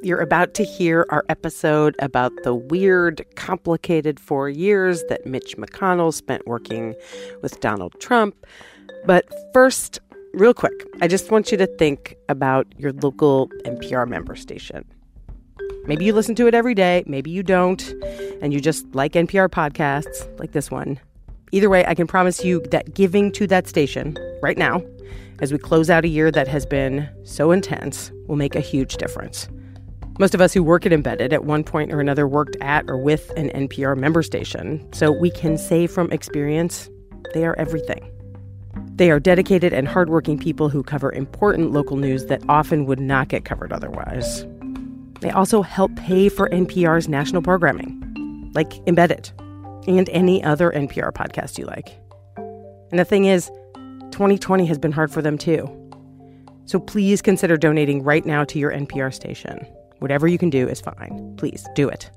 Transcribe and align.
You're 0.00 0.20
about 0.20 0.54
to 0.54 0.64
hear 0.64 1.04
our 1.10 1.24
episode 1.28 1.96
about 1.98 2.30
the 2.44 2.54
weird, 2.54 3.26
complicated 3.34 4.20
four 4.20 4.48
years 4.48 5.02
that 5.08 5.26
Mitch 5.26 5.56
McConnell 5.56 6.14
spent 6.14 6.46
working 6.46 6.94
with 7.42 7.58
Donald 7.58 7.98
Trump. 7.98 8.46
But 9.06 9.26
first, 9.52 9.98
real 10.34 10.54
quick, 10.54 10.86
I 11.00 11.08
just 11.08 11.32
want 11.32 11.50
you 11.50 11.58
to 11.58 11.66
think 11.66 12.14
about 12.28 12.68
your 12.78 12.92
local 12.92 13.48
NPR 13.64 14.06
member 14.06 14.36
station. 14.36 14.84
Maybe 15.86 16.04
you 16.04 16.12
listen 16.12 16.36
to 16.36 16.46
it 16.46 16.54
every 16.54 16.76
day, 16.76 17.02
maybe 17.08 17.32
you 17.32 17.42
don't, 17.42 17.82
and 18.40 18.52
you 18.52 18.60
just 18.60 18.86
like 18.94 19.14
NPR 19.14 19.48
podcasts 19.48 20.28
like 20.38 20.52
this 20.52 20.70
one. 20.70 21.00
Either 21.50 21.68
way, 21.68 21.84
I 21.86 21.96
can 21.96 22.06
promise 22.06 22.44
you 22.44 22.60
that 22.70 22.94
giving 22.94 23.32
to 23.32 23.48
that 23.48 23.66
station 23.66 24.16
right 24.42 24.58
now, 24.58 24.80
as 25.40 25.50
we 25.50 25.58
close 25.58 25.90
out 25.90 26.04
a 26.04 26.08
year 26.08 26.30
that 26.30 26.46
has 26.46 26.64
been 26.64 27.08
so 27.24 27.50
intense, 27.50 28.12
will 28.28 28.36
make 28.36 28.54
a 28.54 28.60
huge 28.60 28.96
difference. 28.96 29.48
Most 30.18 30.34
of 30.34 30.40
us 30.40 30.52
who 30.52 30.64
work 30.64 30.84
at 30.84 30.92
Embedded 30.92 31.32
at 31.32 31.44
one 31.44 31.62
point 31.62 31.92
or 31.92 32.00
another 32.00 32.26
worked 32.26 32.56
at 32.60 32.84
or 32.90 32.96
with 32.98 33.30
an 33.36 33.50
NPR 33.50 33.96
member 33.96 34.24
station, 34.24 34.84
so 34.92 35.12
we 35.12 35.30
can 35.30 35.56
say 35.56 35.86
from 35.86 36.10
experience 36.10 36.90
they 37.34 37.46
are 37.46 37.56
everything. 37.56 38.10
They 38.96 39.12
are 39.12 39.20
dedicated 39.20 39.72
and 39.72 39.86
hardworking 39.86 40.36
people 40.36 40.70
who 40.70 40.82
cover 40.82 41.12
important 41.12 41.70
local 41.70 41.96
news 41.96 42.26
that 42.26 42.42
often 42.48 42.84
would 42.86 42.98
not 42.98 43.28
get 43.28 43.44
covered 43.44 43.72
otherwise. 43.72 44.44
They 45.20 45.30
also 45.30 45.62
help 45.62 45.94
pay 45.94 46.28
for 46.28 46.48
NPR's 46.48 47.08
national 47.08 47.42
programming, 47.42 48.50
like 48.54 48.72
Embedded, 48.88 49.30
and 49.86 50.08
any 50.08 50.42
other 50.42 50.72
NPR 50.72 51.12
podcast 51.12 51.58
you 51.58 51.66
like. 51.66 51.96
And 52.90 52.98
the 52.98 53.04
thing 53.04 53.26
is, 53.26 53.52
2020 54.10 54.66
has 54.66 54.78
been 54.78 54.90
hard 54.90 55.12
for 55.12 55.22
them 55.22 55.38
too. 55.38 55.68
So 56.64 56.80
please 56.80 57.22
consider 57.22 57.56
donating 57.56 58.02
right 58.02 58.26
now 58.26 58.42
to 58.44 58.58
your 58.58 58.72
NPR 58.72 59.14
station. 59.14 59.64
Whatever 59.98 60.28
you 60.28 60.38
can 60.38 60.50
do 60.50 60.68
is 60.68 60.80
fine. 60.80 61.34
Please 61.36 61.66
do 61.74 61.88
it. 61.88 62.10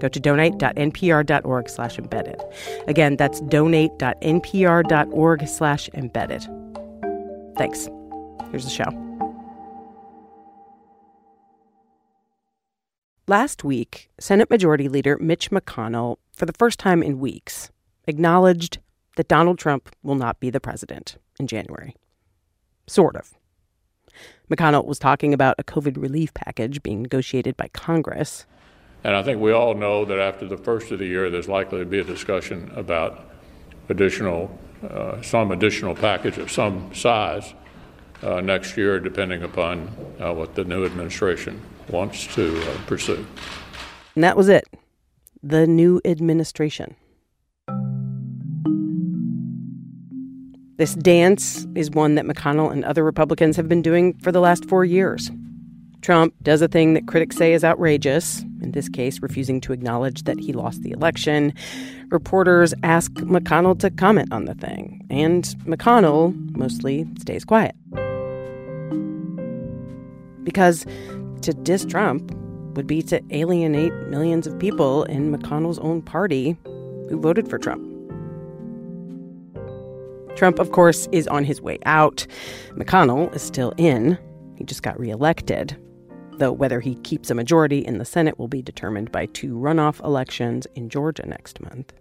Go 0.00 0.08
to 0.08 0.20
donate.npr.org 0.20 1.68
slash 1.68 1.98
embedded. 1.98 2.40
Again, 2.86 3.16
that's 3.16 3.40
donate.npr.org 3.40 5.48
slash 5.48 5.88
embedded. 5.94 6.46
Thanks. 7.56 7.88
Here's 8.50 8.64
the 8.64 8.70
show. 8.70 9.04
Last 13.26 13.62
week, 13.62 14.08
Senate 14.18 14.48
Majority 14.48 14.88
Leader 14.88 15.18
Mitch 15.20 15.50
McConnell, 15.50 16.16
for 16.32 16.46
the 16.46 16.54
first 16.54 16.78
time 16.78 17.02
in 17.02 17.18
weeks, 17.18 17.70
acknowledged 18.06 18.78
that 19.16 19.28
Donald 19.28 19.58
Trump 19.58 19.94
will 20.02 20.14
not 20.14 20.40
be 20.40 20.48
the 20.48 20.60
president 20.60 21.18
in 21.38 21.46
January. 21.46 21.94
Sort 22.86 23.16
of. 23.16 23.34
McConnell 24.50 24.84
was 24.84 24.98
talking 24.98 25.34
about 25.34 25.54
a 25.58 25.64
COVID 25.64 26.00
relief 26.00 26.32
package 26.34 26.82
being 26.82 27.02
negotiated 27.02 27.56
by 27.56 27.68
Congress. 27.68 28.46
And 29.04 29.14
I 29.14 29.22
think 29.22 29.40
we 29.40 29.52
all 29.52 29.74
know 29.74 30.04
that 30.04 30.18
after 30.18 30.46
the 30.46 30.56
first 30.56 30.90
of 30.90 30.98
the 30.98 31.06
year, 31.06 31.30
there's 31.30 31.48
likely 31.48 31.78
to 31.80 31.84
be 31.84 32.00
a 32.00 32.04
discussion 32.04 32.70
about 32.74 33.30
additional, 33.88 34.58
uh, 34.88 35.22
some 35.22 35.52
additional 35.52 35.94
package 35.94 36.38
of 36.38 36.50
some 36.50 36.92
size 36.94 37.54
uh, 38.22 38.40
next 38.40 38.76
year, 38.76 38.98
depending 38.98 39.42
upon 39.42 39.88
uh, 40.20 40.32
what 40.32 40.54
the 40.54 40.64
new 40.64 40.84
administration 40.84 41.62
wants 41.88 42.26
to 42.34 42.60
uh, 42.60 42.76
pursue. 42.86 43.24
And 44.14 44.24
that 44.24 44.36
was 44.36 44.48
it 44.48 44.66
the 45.42 45.66
new 45.66 46.00
administration. 46.04 46.96
This 50.78 50.94
dance 50.94 51.66
is 51.74 51.90
one 51.90 52.14
that 52.14 52.24
McConnell 52.24 52.70
and 52.70 52.84
other 52.84 53.02
Republicans 53.02 53.56
have 53.56 53.68
been 53.68 53.82
doing 53.82 54.16
for 54.20 54.30
the 54.30 54.38
last 54.38 54.64
four 54.66 54.84
years. 54.84 55.28
Trump 56.02 56.32
does 56.44 56.62
a 56.62 56.68
thing 56.68 56.94
that 56.94 57.08
critics 57.08 57.36
say 57.36 57.52
is 57.52 57.64
outrageous, 57.64 58.42
in 58.62 58.70
this 58.70 58.88
case, 58.88 59.20
refusing 59.20 59.60
to 59.62 59.72
acknowledge 59.72 60.22
that 60.22 60.38
he 60.38 60.52
lost 60.52 60.82
the 60.82 60.92
election. 60.92 61.52
Reporters 62.10 62.74
ask 62.84 63.10
McConnell 63.14 63.76
to 63.80 63.90
comment 63.90 64.32
on 64.32 64.44
the 64.44 64.54
thing, 64.54 65.04
and 65.10 65.46
McConnell 65.64 66.32
mostly 66.56 67.08
stays 67.18 67.44
quiet. 67.44 67.74
Because 70.44 70.86
to 71.42 71.52
diss 71.54 71.84
Trump 71.86 72.32
would 72.76 72.86
be 72.86 73.02
to 73.02 73.20
alienate 73.32 73.92
millions 74.06 74.46
of 74.46 74.56
people 74.60 75.02
in 75.06 75.36
McConnell's 75.36 75.80
own 75.80 76.02
party 76.02 76.56
who 77.08 77.18
voted 77.20 77.50
for 77.50 77.58
Trump. 77.58 77.87
Trump, 80.38 80.60
of 80.60 80.70
course, 80.70 81.08
is 81.10 81.26
on 81.26 81.42
his 81.42 81.60
way 81.60 81.80
out. 81.84 82.24
McConnell 82.76 83.34
is 83.34 83.42
still 83.42 83.74
in. 83.76 84.16
He 84.56 84.62
just 84.62 84.84
got 84.84 84.96
reelected. 84.96 85.76
Though 86.36 86.52
whether 86.52 86.78
he 86.78 86.94
keeps 86.94 87.28
a 87.28 87.34
majority 87.34 87.80
in 87.80 87.98
the 87.98 88.04
Senate 88.04 88.38
will 88.38 88.46
be 88.46 88.62
determined 88.62 89.10
by 89.10 89.26
two 89.26 89.54
runoff 89.54 89.98
elections 90.04 90.68
in 90.76 90.90
Georgia 90.90 91.26
next 91.26 91.60
month. 91.60 91.92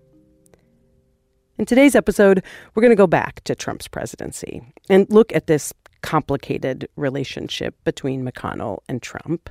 In 1.58 1.66
today's 1.66 1.96
episode, 1.96 2.44
we're 2.76 2.82
going 2.82 2.92
to 2.92 2.96
go 2.96 3.08
back 3.08 3.44
to 3.46 3.56
Trump's 3.56 3.88
presidency 3.88 4.62
and 4.88 5.10
look 5.10 5.34
at 5.34 5.48
this 5.48 5.74
complicated 6.04 6.88
relationship 6.96 7.74
between 7.86 8.24
McConnell 8.24 8.82
and 8.88 9.02
Trump. 9.02 9.50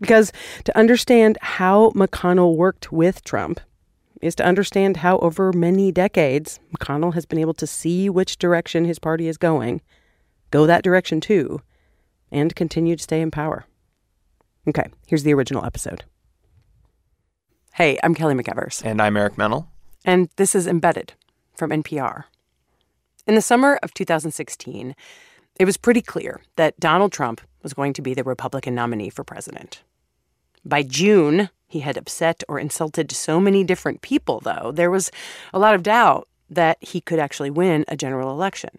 Because 0.00 0.32
to 0.64 0.74
understand 0.78 1.36
how 1.42 1.90
McConnell 1.90 2.56
worked 2.56 2.90
with 2.90 3.22
Trump 3.22 3.60
is 4.22 4.34
to 4.36 4.44
understand 4.44 4.98
how, 4.98 5.18
over 5.18 5.52
many 5.52 5.92
decades, 5.92 6.60
McConnell 6.76 7.14
has 7.14 7.26
been 7.26 7.38
able 7.38 7.54
to 7.54 7.66
see 7.66 8.08
which 8.08 8.38
direction 8.38 8.84
his 8.84 8.98
party 8.98 9.28
is 9.28 9.36
going, 9.36 9.80
go 10.50 10.66
that 10.66 10.82
direction 10.82 11.20
too, 11.20 11.60
and 12.30 12.54
continue 12.54 12.96
to 12.96 13.02
stay 13.02 13.20
in 13.20 13.30
power. 13.30 13.64
Okay, 14.66 14.88
here's 15.06 15.22
the 15.22 15.34
original 15.34 15.64
episode. 15.64 16.04
Hey, 17.74 17.98
I'm 18.02 18.14
Kelly 18.14 18.34
McEvers. 18.34 18.84
And 18.84 19.00
I'm 19.00 19.16
Eric 19.16 19.38
Mennel. 19.38 19.68
And 20.04 20.28
this 20.36 20.54
is 20.54 20.66
Embedded 20.66 21.14
from 21.54 21.70
NPR. 21.70 22.24
In 23.26 23.34
the 23.34 23.42
summer 23.42 23.78
of 23.82 23.94
2016, 23.94 24.96
it 25.58 25.64
was 25.64 25.76
pretty 25.76 26.02
clear 26.02 26.40
that 26.56 26.78
Donald 26.80 27.12
Trump 27.12 27.40
was 27.62 27.74
going 27.74 27.92
to 27.92 28.02
be 28.02 28.14
the 28.14 28.24
Republican 28.24 28.74
nominee 28.74 29.10
for 29.10 29.24
president. 29.24 29.82
By 30.64 30.82
June, 30.82 31.50
he 31.68 31.80
had 31.80 31.98
upset 31.98 32.42
or 32.48 32.58
insulted 32.58 33.12
so 33.12 33.38
many 33.38 33.62
different 33.62 34.00
people, 34.00 34.40
though, 34.40 34.72
there 34.74 34.90
was 34.90 35.10
a 35.52 35.58
lot 35.58 35.74
of 35.74 35.82
doubt 35.82 36.26
that 36.48 36.78
he 36.80 37.00
could 37.00 37.18
actually 37.18 37.50
win 37.50 37.84
a 37.88 37.96
general 37.96 38.30
election. 38.30 38.70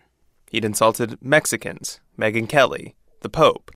He'd 0.49 0.65
insulted 0.65 1.19
Mexicans, 1.21 1.99
Megyn 2.17 2.49
Kelly, 2.49 2.95
the 3.21 3.29
Pope. 3.29 3.71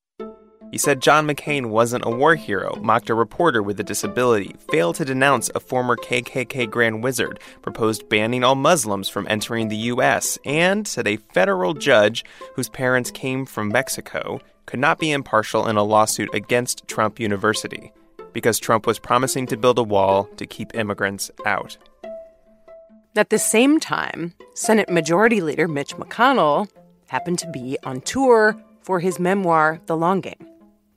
He 0.72 0.80
said 0.80 1.04
John 1.04 1.28
McCain 1.28 1.68
wasn't 1.68 2.04
a 2.04 2.10
war 2.10 2.34
hero, 2.34 2.76
mocked 2.82 3.12
a 3.12 3.14
reporter 3.14 3.62
with 3.62 3.80
a 3.80 3.84
disability, 3.84 4.56
failed 4.72 4.96
to 4.96 5.06
denounce 5.06 5.52
a 5.54 5.60
former 5.60 5.96
KKK 5.96 6.68
Grand 6.68 7.04
Wizard, 7.04 7.40
proposed 7.62 8.10
banning 8.10 8.44
all 8.44 8.56
Muslims 8.56 9.08
from 9.08 9.28
entering 9.30 9.68
the 9.68 9.76
U.S., 9.76 10.40
and 10.44 10.88
said 10.88 11.08
a 11.08 11.18
federal 11.18 11.76
judge 11.76 12.26
whose 12.56 12.70
parents 12.70 13.12
came 13.12 13.46
from 13.46 13.68
Mexico 13.68 14.40
could 14.66 14.80
not 14.80 14.98
be 14.98 15.12
impartial 15.12 15.68
in 15.68 15.76
a 15.76 15.84
lawsuit 15.84 16.34
against 16.34 16.88
Trump 16.88 17.20
University 17.20 17.92
because 18.34 18.60
Trump 18.60 18.86
was 18.86 19.00
promising 19.00 19.46
to 19.48 19.58
build 19.58 19.80
a 19.80 19.84
wall 19.84 20.26
to 20.38 20.46
keep 20.46 20.76
immigrants 20.76 21.32
out. 21.46 21.78
At 23.16 23.30
the 23.30 23.38
same 23.38 23.80
time, 23.80 24.34
Senate 24.56 24.90
Majority 24.90 25.40
Leader 25.40 25.68
Mitch 25.68 25.96
McConnell 25.96 26.68
happened 27.08 27.38
to 27.40 27.52
be 27.52 27.78
on 27.84 28.02
tour 28.02 28.60
for 28.82 29.00
his 29.00 29.20
memoir, 29.20 29.80
The 29.86 29.96
Long 29.96 30.20
Game. 30.20 30.48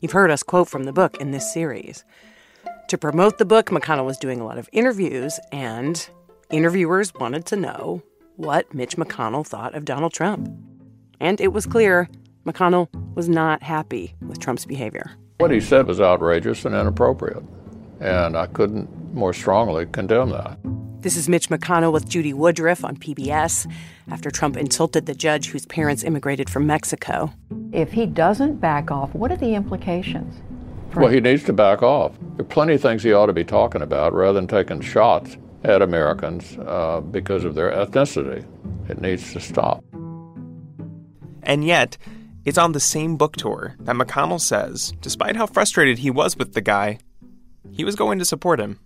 You've 0.01 0.13
heard 0.13 0.31
us 0.31 0.43
quote 0.43 0.69
from 0.69 0.85
the 0.85 0.93
book 0.93 1.21
in 1.21 1.31
this 1.31 1.53
series. 1.53 2.05
To 2.89 2.97
promote 2.97 3.39
the 3.39 3.45
book, 3.45 3.67
McConnell 3.67 4.07
was 4.07 4.17
doing 4.17 4.41
a 4.41 4.47
lot 4.47 4.59
of 4.59 4.69
interviews, 4.73 5.39
and 5.53 6.09
interviewers 6.51 7.13
wanted 7.15 7.45
to 7.47 7.57
know 7.57 8.03
what 8.37 8.73
Mitch 8.73 8.97
McConnell 8.97 9.47
thought 9.47 9.75
of 9.75 9.85
Donald 9.85 10.13
Trump. 10.13 10.49
And 11.21 11.41
it 11.41 11.53
was 11.53 11.67
clear 11.67 12.09
McConnell 12.47 12.89
was 13.15 13.29
not 13.29 13.63
happy 13.63 14.15
with 14.23 14.39
Trump's 14.39 14.65
behavior. 14.65 15.17
What 15.39 15.51
he 15.51 15.61
said 15.61 15.87
was 15.87 16.01
outrageous 16.01 16.65
and 16.65 16.75
inappropriate, 16.75 17.43
and 18.01 18.39
I 18.39 18.47
couldn't 18.47 19.15
more 19.15 19.35
strongly 19.35 19.85
condemn 19.85 20.31
that. 20.31 20.59
This 21.03 21.15
is 21.15 21.29
Mitch 21.29 21.51
McConnell 21.51 21.93
with 21.93 22.09
Judy 22.09 22.33
Woodruff 22.33 22.83
on 22.83 22.97
PBS 22.97 23.71
after 24.11 24.31
Trump 24.31 24.57
insulted 24.57 25.05
the 25.05 25.15
judge 25.15 25.49
whose 25.49 25.67
parents 25.67 26.05
immigrated 26.05 26.49
from 26.49 26.67
Mexico. 26.67 27.35
If 27.71 27.93
he 27.93 28.07
doesn't 28.07 28.63
back 28.63 28.91
off, 28.91 29.15
what 29.15 29.31
are 29.31 29.37
the 29.37 29.55
implications? 29.55 30.41
Well, 30.95 31.09
he 31.09 31.21
needs 31.21 31.45
to 31.45 31.53
back 31.53 31.83
off. 31.83 32.19
There 32.37 32.41
are 32.41 32.49
plenty 32.49 32.75
of 32.75 32.81
things 32.81 33.03
he 33.03 33.13
ought 33.13 33.27
to 33.27 33.35
be 33.35 33.45
talking 33.45 33.83
about 33.83 34.15
rather 34.15 34.33
than 34.33 34.47
taking 34.47 34.81
shots 34.81 35.37
at 35.65 35.83
Americans 35.83 36.57
uh, 36.67 37.03
because 37.03 37.45
of 37.45 37.55
their 37.55 37.71
ethnicity. 37.73 38.47
It 38.89 39.03
needs 39.03 39.35
to 39.35 39.41
stop. 39.41 39.85
And 41.43 41.63
yet, 41.63 41.99
it's 42.47 42.57
on 42.57 42.73
the 42.73 42.81
same 42.81 43.17
book 43.17 43.37
tour 43.37 43.75
that 43.81 43.97
McConnell 43.97 44.41
says, 44.41 44.93
despite 45.01 45.35
how 45.35 45.47
frustrated 45.47 45.99
he 45.99 46.11
was 46.11 46.37
with 46.37 46.55
the 46.55 46.61
guy, 46.61 46.99
he 47.73 47.85
was 47.85 47.97
going 47.97 48.21
to 48.21 48.25
support 48.25 48.61
him. 48.61 48.79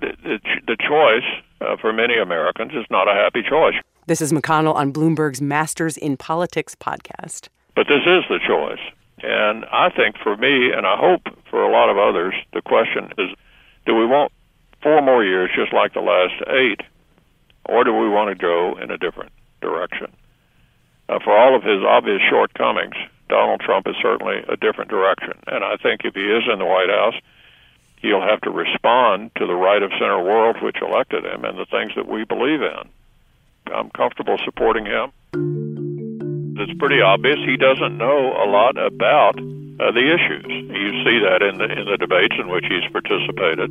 The, 0.00 0.12
the, 0.22 0.38
the 0.68 0.76
choice 0.76 1.28
uh, 1.60 1.76
for 1.76 1.92
many 1.92 2.16
Americans 2.16 2.72
is 2.72 2.86
not 2.88 3.08
a 3.08 3.12
happy 3.12 3.42
choice. 3.42 3.74
This 4.06 4.20
is 4.20 4.32
McConnell 4.32 4.76
on 4.76 4.92
Bloomberg's 4.92 5.42
Masters 5.42 5.96
in 5.96 6.16
Politics 6.16 6.76
podcast. 6.76 7.48
But 7.74 7.88
this 7.88 8.02
is 8.06 8.22
the 8.28 8.38
choice. 8.46 8.80
And 9.22 9.64
I 9.66 9.90
think 9.90 10.16
for 10.16 10.36
me, 10.36 10.70
and 10.70 10.86
I 10.86 10.96
hope 10.96 11.22
for 11.50 11.62
a 11.62 11.70
lot 11.70 11.90
of 11.90 11.98
others, 11.98 12.34
the 12.52 12.62
question 12.62 13.12
is 13.18 13.30
do 13.86 13.96
we 13.96 14.06
want 14.06 14.30
four 14.82 15.02
more 15.02 15.24
years 15.24 15.50
just 15.54 15.72
like 15.72 15.94
the 15.94 16.00
last 16.00 16.34
eight, 16.48 16.80
or 17.66 17.82
do 17.82 17.92
we 17.92 18.08
want 18.08 18.30
to 18.30 18.34
go 18.34 18.78
in 18.80 18.92
a 18.92 18.96
different 18.96 19.32
direction? 19.60 20.12
Uh, 21.10 21.18
for 21.24 21.36
all 21.36 21.56
of 21.56 21.64
his 21.64 21.82
obvious 21.82 22.22
shortcomings, 22.30 22.94
Donald 23.28 23.60
Trump 23.60 23.88
is 23.88 23.96
certainly 24.00 24.44
a 24.48 24.56
different 24.56 24.90
direction. 24.90 25.32
And 25.48 25.64
I 25.64 25.76
think 25.76 26.02
if 26.04 26.14
he 26.14 26.22
is 26.22 26.44
in 26.50 26.60
the 26.60 26.64
White 26.64 26.88
House, 26.88 27.14
he'll 28.00 28.22
have 28.22 28.40
to 28.42 28.50
respond 28.50 29.32
to 29.36 29.46
the 29.46 29.54
right 29.54 29.82
of 29.82 29.90
center 29.92 30.22
world 30.22 30.62
which 30.62 30.76
elected 30.80 31.24
him 31.24 31.44
and 31.44 31.58
the 31.58 31.66
things 31.66 31.92
that 31.96 32.08
we 32.08 32.24
believe 32.24 32.62
in. 32.62 32.88
I'm 33.74 33.90
comfortable 33.90 34.38
supporting 34.44 34.86
him. 34.86 35.10
It's 36.58 36.78
pretty 36.78 37.00
obvious 37.00 37.38
he 37.44 37.56
doesn't 37.56 37.98
know 37.98 38.32
a 38.36 38.46
lot 38.46 38.76
about 38.78 39.38
uh, 39.38 39.90
the 39.90 40.14
issues. 40.14 40.46
You 40.46 40.90
see 41.04 41.18
that 41.18 41.42
in 41.42 41.58
the 41.58 41.64
in 41.64 41.86
the 41.86 41.96
debates 41.98 42.36
in 42.38 42.48
which 42.48 42.66
he's 42.68 42.86
participated. 42.92 43.70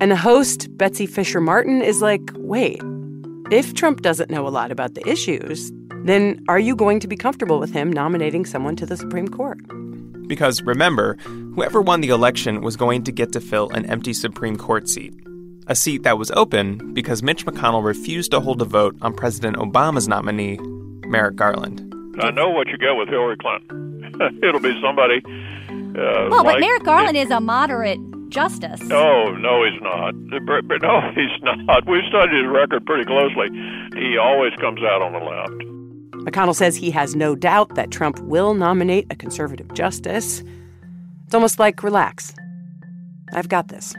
And 0.00 0.10
the 0.10 0.16
host, 0.16 0.68
Betsy 0.78 1.06
Fischer 1.06 1.40
Martin, 1.40 1.82
is 1.82 2.00
like, 2.00 2.22
wait, 2.36 2.80
if 3.50 3.74
Trump 3.74 4.00
doesn't 4.00 4.30
know 4.30 4.46
a 4.46 4.50
lot 4.50 4.70
about 4.70 4.94
the 4.94 5.06
issues, 5.08 5.72
then 6.04 6.44
are 6.48 6.58
you 6.58 6.74
going 6.74 7.00
to 7.00 7.08
be 7.08 7.16
comfortable 7.16 7.58
with 7.58 7.72
him 7.72 7.92
nominating 7.92 8.44
someone 8.44 8.76
to 8.76 8.86
the 8.86 8.96
Supreme 8.96 9.28
Court? 9.28 9.58
Because 10.28 10.62
remember, 10.62 11.16
whoever 11.54 11.80
won 11.80 12.00
the 12.00 12.10
election 12.10 12.62
was 12.62 12.76
going 12.76 13.02
to 13.04 13.12
get 13.12 13.32
to 13.32 13.40
fill 13.40 13.70
an 13.70 13.84
empty 13.86 14.12
Supreme 14.12 14.56
Court 14.56 14.88
seat. 14.88 15.14
A 15.66 15.74
seat 15.74 16.02
that 16.02 16.18
was 16.18 16.30
open 16.32 16.94
because 16.94 17.22
Mitch 17.22 17.46
McConnell 17.46 17.84
refused 17.84 18.30
to 18.32 18.40
hold 18.40 18.62
a 18.62 18.64
vote 18.64 18.96
on 19.02 19.14
President 19.14 19.56
Obama's 19.56 20.08
nominee, 20.08 20.58
Merrick 21.06 21.36
Garland. 21.36 21.80
I 22.20 22.30
know 22.30 22.48
what 22.50 22.68
you 22.68 22.76
get 22.76 22.92
with 22.92 23.08
Hillary 23.08 23.36
Clinton. 23.36 24.40
It'll 24.42 24.60
be 24.60 24.78
somebody. 24.82 25.22
Uh, 25.68 26.28
well, 26.30 26.44
like 26.44 26.56
but 26.56 26.60
Merrick 26.60 26.84
Garland 26.84 27.16
is 27.16 27.30
a 27.30 27.40
moderate 27.40 28.00
justice. 28.30 28.80
No, 28.82 29.34
no, 29.34 29.64
he's 29.64 29.80
not. 29.82 30.14
No, 30.14 31.00
he's 31.14 31.42
not. 31.42 31.86
We've 31.86 32.04
studied 32.08 32.36
his 32.36 32.46
record 32.46 32.86
pretty 32.86 33.04
closely. 33.04 33.48
He 33.94 34.16
always 34.16 34.54
comes 34.60 34.80
out 34.82 35.02
on 35.02 35.12
the 35.12 35.18
left. 35.18 35.69
McConnell 36.24 36.54
says 36.54 36.76
he 36.76 36.90
has 36.90 37.16
no 37.16 37.34
doubt 37.34 37.74
that 37.74 37.90
Trump 37.90 38.18
will 38.20 38.54
nominate 38.54 39.06
a 39.10 39.16
conservative 39.16 39.72
justice. 39.74 40.42
It's 41.24 41.34
almost 41.34 41.58
like, 41.58 41.82
relax. 41.82 42.34
I've 43.32 43.48
got 43.48 43.68
this. 43.68 43.94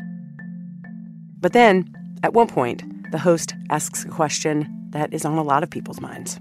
But 1.40 1.54
then, 1.54 1.92
at 2.24 2.34
one 2.34 2.48
point, 2.48 2.84
the 3.12 3.18
host 3.18 3.56
asks 3.70 4.06
a 4.06 4.10
question 4.10 4.68
that 4.92 5.14
is 5.14 5.26
on 5.26 5.38
a 5.38 5.44
lot 5.44 5.64
of 5.64 5.70
people's 5.70 6.00
minds. 6.00 6.40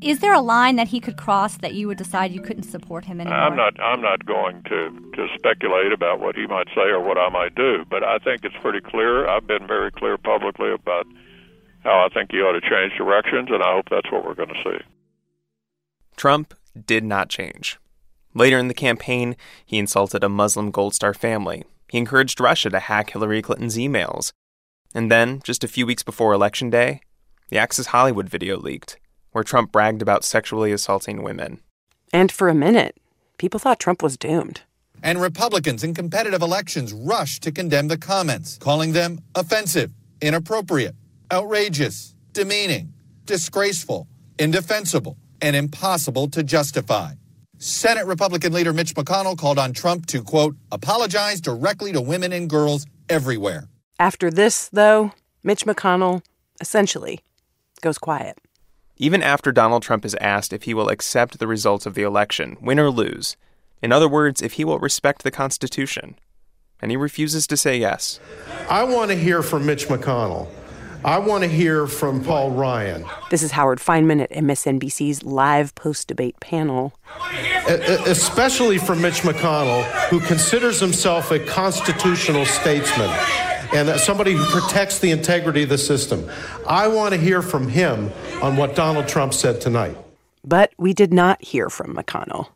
Is 0.00 0.20
there 0.20 0.32
a 0.32 0.40
line 0.40 0.76
that 0.76 0.88
he 0.88 0.98
could 0.98 1.18
cross 1.18 1.58
that 1.58 1.74
you 1.74 1.86
would 1.86 1.98
decide 1.98 2.32
you 2.32 2.40
couldn't 2.40 2.62
support 2.62 3.04
him 3.04 3.20
anymore? 3.20 3.38
I'm 3.38 3.54
not. 3.54 3.78
I'm 3.80 4.00
not 4.00 4.24
going 4.24 4.62
to 4.62 4.90
to 5.14 5.28
speculate 5.36 5.92
about 5.92 6.20
what 6.20 6.36
he 6.36 6.46
might 6.46 6.68
say 6.74 6.88
or 6.88 7.00
what 7.00 7.18
I 7.18 7.28
might 7.28 7.54
do. 7.54 7.84
But 7.88 8.02
I 8.02 8.18
think 8.18 8.44
it's 8.44 8.56
pretty 8.62 8.80
clear. 8.80 9.28
I've 9.28 9.46
been 9.46 9.66
very 9.66 9.92
clear 9.92 10.16
publicly 10.16 10.72
about 10.72 11.06
how 11.84 12.04
I 12.04 12.08
think 12.12 12.32
he 12.32 12.38
ought 12.38 12.58
to 12.58 12.62
change 12.62 12.96
directions, 12.96 13.50
and 13.50 13.62
I 13.62 13.74
hope 13.74 13.90
that's 13.90 14.10
what 14.10 14.24
we're 14.24 14.34
going 14.34 14.48
to 14.48 14.62
see. 14.64 14.78
Trump 16.16 16.54
did 16.86 17.04
not 17.04 17.28
change. 17.28 17.78
Later 18.34 18.58
in 18.58 18.68
the 18.68 18.74
campaign, 18.74 19.36
he 19.64 19.78
insulted 19.78 20.22
a 20.22 20.28
Muslim 20.28 20.70
Gold 20.70 20.94
Star 20.94 21.14
family. 21.14 21.64
He 21.88 21.98
encouraged 21.98 22.40
Russia 22.40 22.70
to 22.70 22.78
hack 22.78 23.10
Hillary 23.10 23.42
Clinton's 23.42 23.76
emails. 23.76 24.32
And 24.94 25.10
then, 25.10 25.40
just 25.44 25.64
a 25.64 25.68
few 25.68 25.86
weeks 25.86 26.02
before 26.02 26.32
Election 26.32 26.70
Day, 26.70 27.00
the 27.48 27.58
Access 27.58 27.86
Hollywood 27.86 28.28
video 28.28 28.56
leaked, 28.56 28.98
where 29.32 29.44
Trump 29.44 29.72
bragged 29.72 30.02
about 30.02 30.24
sexually 30.24 30.72
assaulting 30.72 31.22
women. 31.22 31.60
And 32.12 32.30
for 32.30 32.48
a 32.48 32.54
minute, 32.54 32.96
people 33.38 33.60
thought 33.60 33.80
Trump 33.80 34.02
was 34.02 34.16
doomed. 34.16 34.62
And 35.02 35.20
Republicans 35.20 35.82
in 35.82 35.94
competitive 35.94 36.42
elections 36.42 36.92
rushed 36.92 37.42
to 37.42 37.52
condemn 37.52 37.88
the 37.88 37.98
comments, 37.98 38.58
calling 38.58 38.92
them 38.92 39.20
offensive, 39.34 39.92
inappropriate, 40.20 40.94
outrageous, 41.32 42.14
demeaning, 42.32 42.92
disgraceful, 43.24 44.06
indefensible, 44.38 45.16
and 45.42 45.56
impossible 45.56 46.28
to 46.28 46.42
justify. 46.42 47.12
Senate 47.58 48.06
Republican 48.06 48.52
leader 48.52 48.72
Mitch 48.72 48.94
McConnell 48.94 49.36
called 49.36 49.58
on 49.58 49.72
Trump 49.72 50.06
to, 50.06 50.22
quote, 50.22 50.56
apologize 50.72 51.40
directly 51.40 51.92
to 51.92 52.00
women 52.00 52.32
and 52.32 52.48
girls 52.48 52.86
everywhere. 53.08 53.68
After 53.98 54.30
this, 54.30 54.68
though, 54.72 55.12
Mitch 55.42 55.66
McConnell 55.66 56.22
essentially 56.60 57.20
goes 57.82 57.98
quiet. 57.98 58.38
Even 58.96 59.22
after 59.22 59.52
Donald 59.52 59.82
Trump 59.82 60.04
is 60.04 60.14
asked 60.20 60.52
if 60.52 60.62
he 60.62 60.74
will 60.74 60.88
accept 60.88 61.38
the 61.38 61.46
results 61.46 61.86
of 61.86 61.94
the 61.94 62.02
election, 62.02 62.56
win 62.60 62.78
or 62.78 62.90
lose, 62.90 63.36
in 63.82 63.92
other 63.92 64.08
words, 64.08 64.42
if 64.42 64.54
he 64.54 64.64
will 64.64 64.78
respect 64.78 65.22
the 65.22 65.30
Constitution, 65.30 66.16
and 66.80 66.90
he 66.90 66.96
refuses 66.96 67.46
to 67.46 67.56
say 67.56 67.78
yes. 67.78 68.20
I 68.68 68.84
want 68.84 69.10
to 69.10 69.16
hear 69.16 69.42
from 69.42 69.66
Mitch 69.66 69.88
McConnell. 69.88 70.48
I 71.04 71.18
want 71.18 71.44
to 71.44 71.48
hear 71.48 71.86
from 71.86 72.22
Paul 72.22 72.50
Ryan. 72.50 73.06
This 73.30 73.42
is 73.42 73.52
Howard 73.52 73.78
Fineman 73.78 74.20
at 74.22 74.30
MSNBC's 74.32 75.22
live 75.22 75.74
post 75.74 76.08
debate 76.08 76.38
panel. 76.40 76.92
Especially 77.66 78.76
from 78.76 79.00
Mitch 79.00 79.22
McConnell, 79.22 79.82
who 80.08 80.20
considers 80.20 80.78
himself 80.78 81.30
a 81.30 81.38
constitutional 81.38 82.44
statesman 82.44 83.08
and 83.72 83.98
somebody 83.98 84.32
who 84.32 84.44
protects 84.46 84.98
the 84.98 85.10
integrity 85.10 85.62
of 85.62 85.70
the 85.70 85.78
system. 85.78 86.28
I 86.66 86.88
want 86.88 87.14
to 87.14 87.20
hear 87.20 87.40
from 87.40 87.68
him 87.68 88.12
on 88.42 88.56
what 88.56 88.74
Donald 88.74 89.08
Trump 89.08 89.32
said 89.32 89.60
tonight. 89.60 89.96
But 90.44 90.72
we 90.76 90.92
did 90.92 91.14
not 91.14 91.42
hear 91.42 91.70
from 91.70 91.94
McConnell. 91.94 92.48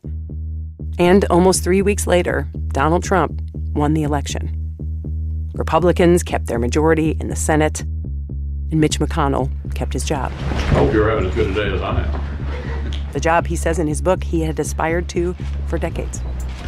And 0.99 1.25
almost 1.25 1.63
three 1.63 1.81
weeks 1.81 2.05
later, 2.05 2.47
Donald 2.67 3.03
Trump 3.03 3.41
won 3.73 3.95
the 3.95 4.03
election. 4.03 4.61
Republicans 5.55 6.21
kept 6.21 6.47
their 6.47 6.59
majority 6.59 7.17
in 7.19 7.29
the 7.29 7.35
Senate 7.35 7.83
and 8.71 8.79
Mitch 8.79 8.99
McConnell 8.99 9.49
kept 9.73 9.93
his 9.93 10.03
job. 10.03 10.31
I 10.31 10.73
hope 10.73 10.93
you're 10.93 11.09
having 11.09 11.27
as 11.27 11.35
good 11.35 11.51
a 11.51 11.53
day 11.53 11.73
as 11.73 11.81
I 11.81 12.01
am. 12.01 13.11
The 13.13 13.19
job, 13.19 13.47
he 13.47 13.55
says 13.55 13.79
in 13.79 13.87
his 13.87 14.01
book, 14.01 14.23
he 14.23 14.41
had 14.41 14.59
aspired 14.59 15.07
to 15.09 15.35
for 15.67 15.77
decades. 15.77 16.21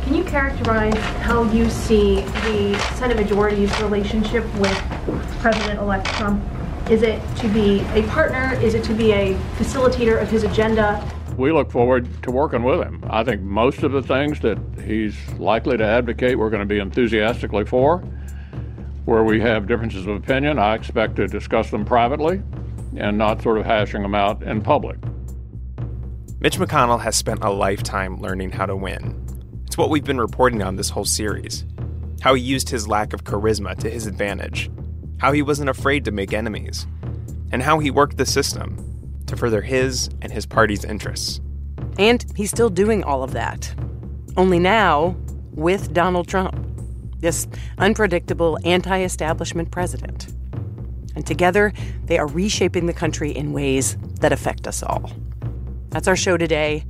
Can 0.03 0.15
you 0.15 0.23
characterize 0.23 0.97
how 1.21 1.43
you 1.51 1.69
see 1.69 2.21
the 2.21 2.77
Senate 2.95 3.17
majority's 3.17 3.77
relationship 3.81 4.45
with 4.55 4.77
President 5.39 5.79
elect 5.79 6.05
Trump? 6.07 6.41
Is 6.89 7.01
it 7.01 7.21
to 7.37 7.49
be 7.49 7.81
a 7.89 8.03
partner? 8.03 8.57
Is 8.61 8.73
it 8.73 8.85
to 8.85 8.93
be 8.93 9.11
a 9.11 9.33
facilitator 9.57 10.21
of 10.21 10.29
his 10.29 10.43
agenda? 10.43 11.05
We 11.35 11.51
look 11.51 11.69
forward 11.69 12.07
to 12.23 12.31
working 12.31 12.63
with 12.63 12.79
him. 12.79 13.03
I 13.09 13.25
think 13.25 13.41
most 13.41 13.83
of 13.83 13.91
the 13.91 14.01
things 14.01 14.39
that 14.39 14.57
he's 14.85 15.15
likely 15.33 15.75
to 15.75 15.83
advocate, 15.83 16.39
we're 16.39 16.49
going 16.49 16.65
to 16.65 16.73
be 16.73 16.79
enthusiastically 16.79 17.65
for. 17.65 18.01
Where 19.07 19.23
we 19.23 19.39
have 19.39 19.67
differences 19.67 20.05
of 20.05 20.17
opinion, 20.17 20.59
I 20.59 20.75
expect 20.75 21.15
to 21.15 21.27
discuss 21.27 21.71
them 21.71 21.85
privately 21.85 22.41
and 22.97 23.17
not 23.17 23.41
sort 23.41 23.57
of 23.57 23.65
hashing 23.65 24.01
them 24.01 24.13
out 24.13 24.43
in 24.43 24.61
public. 24.61 24.97
Mitch 26.41 26.57
McConnell 26.57 26.99
has 26.99 27.15
spent 27.15 27.41
a 27.41 27.49
lifetime 27.49 28.19
learning 28.19 28.51
how 28.51 28.65
to 28.65 28.75
win. 28.75 29.15
It's 29.65 29.77
what 29.77 29.89
we've 29.89 30.03
been 30.03 30.19
reporting 30.19 30.61
on 30.61 30.75
this 30.75 30.89
whole 30.89 31.05
series 31.05 31.63
how 32.19 32.33
he 32.33 32.41
used 32.41 32.67
his 32.69 32.85
lack 32.85 33.13
of 33.13 33.23
charisma 33.23 33.77
to 33.77 33.89
his 33.89 34.07
advantage, 34.07 34.69
how 35.19 35.31
he 35.31 35.41
wasn't 35.41 35.69
afraid 35.69 36.03
to 36.03 36.11
make 36.11 36.33
enemies, 36.33 36.85
and 37.53 37.63
how 37.63 37.79
he 37.79 37.89
worked 37.89 38.17
the 38.17 38.25
system 38.25 39.23
to 39.27 39.37
further 39.37 39.61
his 39.61 40.09
and 40.21 40.33
his 40.33 40.45
party's 40.45 40.83
interests. 40.83 41.39
And 41.97 42.25
he's 42.35 42.49
still 42.49 42.69
doing 42.69 43.05
all 43.05 43.23
of 43.23 43.31
that. 43.31 43.73
Only 44.35 44.59
now 44.59 45.15
with 45.53 45.93
Donald 45.93 46.27
Trump 46.27 46.67
this 47.19 47.47
unpredictable 47.77 48.57
anti 48.63 49.01
establishment 49.01 49.71
president. 49.71 50.27
And 51.15 51.25
together, 51.25 51.73
they 52.05 52.17
are 52.19 52.27
reshaping 52.27 52.85
the 52.85 52.93
country 52.93 53.31
in 53.31 53.53
ways 53.53 53.97
that 54.19 54.31
affect 54.31 54.67
us 54.67 54.83
all. 54.83 55.11
That's 55.89 56.07
our 56.07 56.15
show 56.15 56.37
today 56.37 56.85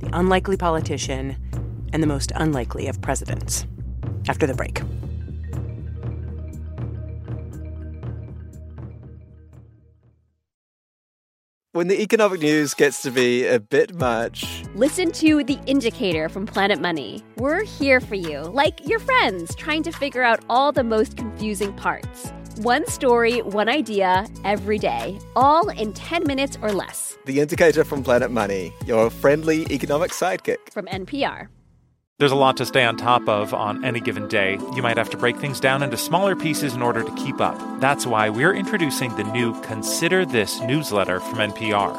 The 0.00 0.10
Unlikely 0.12 0.56
Politician 0.56 1.36
and 1.92 2.02
the 2.02 2.06
Most 2.06 2.32
Unlikely 2.34 2.88
of 2.88 3.00
Presidents. 3.00 3.66
After 4.28 4.46
the 4.46 4.54
break. 4.54 4.80
When 11.78 11.86
the 11.86 12.02
economic 12.02 12.40
news 12.40 12.74
gets 12.74 13.02
to 13.02 13.10
be 13.12 13.46
a 13.46 13.60
bit 13.60 13.94
much. 13.94 14.64
Listen 14.74 15.12
to 15.12 15.44
The 15.44 15.60
Indicator 15.66 16.28
from 16.28 16.44
Planet 16.44 16.80
Money. 16.80 17.22
We're 17.36 17.62
here 17.62 18.00
for 18.00 18.16
you, 18.16 18.40
like 18.40 18.84
your 18.88 18.98
friends, 18.98 19.54
trying 19.54 19.84
to 19.84 19.92
figure 19.92 20.24
out 20.24 20.44
all 20.50 20.72
the 20.72 20.82
most 20.82 21.16
confusing 21.16 21.72
parts. 21.74 22.32
One 22.56 22.84
story, 22.88 23.42
one 23.42 23.68
idea, 23.68 24.26
every 24.42 24.78
day, 24.78 25.20
all 25.36 25.68
in 25.68 25.92
10 25.92 26.24
minutes 26.26 26.58
or 26.62 26.72
less. 26.72 27.16
The 27.26 27.38
Indicator 27.38 27.84
from 27.84 28.02
Planet 28.02 28.32
Money, 28.32 28.72
your 28.84 29.08
friendly 29.08 29.64
economic 29.70 30.10
sidekick. 30.10 30.72
From 30.72 30.86
NPR. 30.86 31.46
There's 32.18 32.32
a 32.32 32.34
lot 32.34 32.56
to 32.56 32.66
stay 32.66 32.84
on 32.84 32.96
top 32.96 33.28
of 33.28 33.54
on 33.54 33.84
any 33.84 34.00
given 34.00 34.26
day. 34.26 34.58
You 34.74 34.82
might 34.82 34.96
have 34.96 35.10
to 35.10 35.16
break 35.16 35.36
things 35.36 35.60
down 35.60 35.84
into 35.84 35.96
smaller 35.96 36.34
pieces 36.34 36.74
in 36.74 36.82
order 36.82 37.04
to 37.04 37.14
keep 37.14 37.40
up. 37.40 37.56
That's 37.80 38.08
why 38.08 38.28
we're 38.28 38.54
introducing 38.54 39.14
the 39.14 39.22
new 39.22 39.54
Consider 39.60 40.26
This 40.26 40.60
newsletter 40.62 41.20
from 41.20 41.38
NPR. 41.38 41.94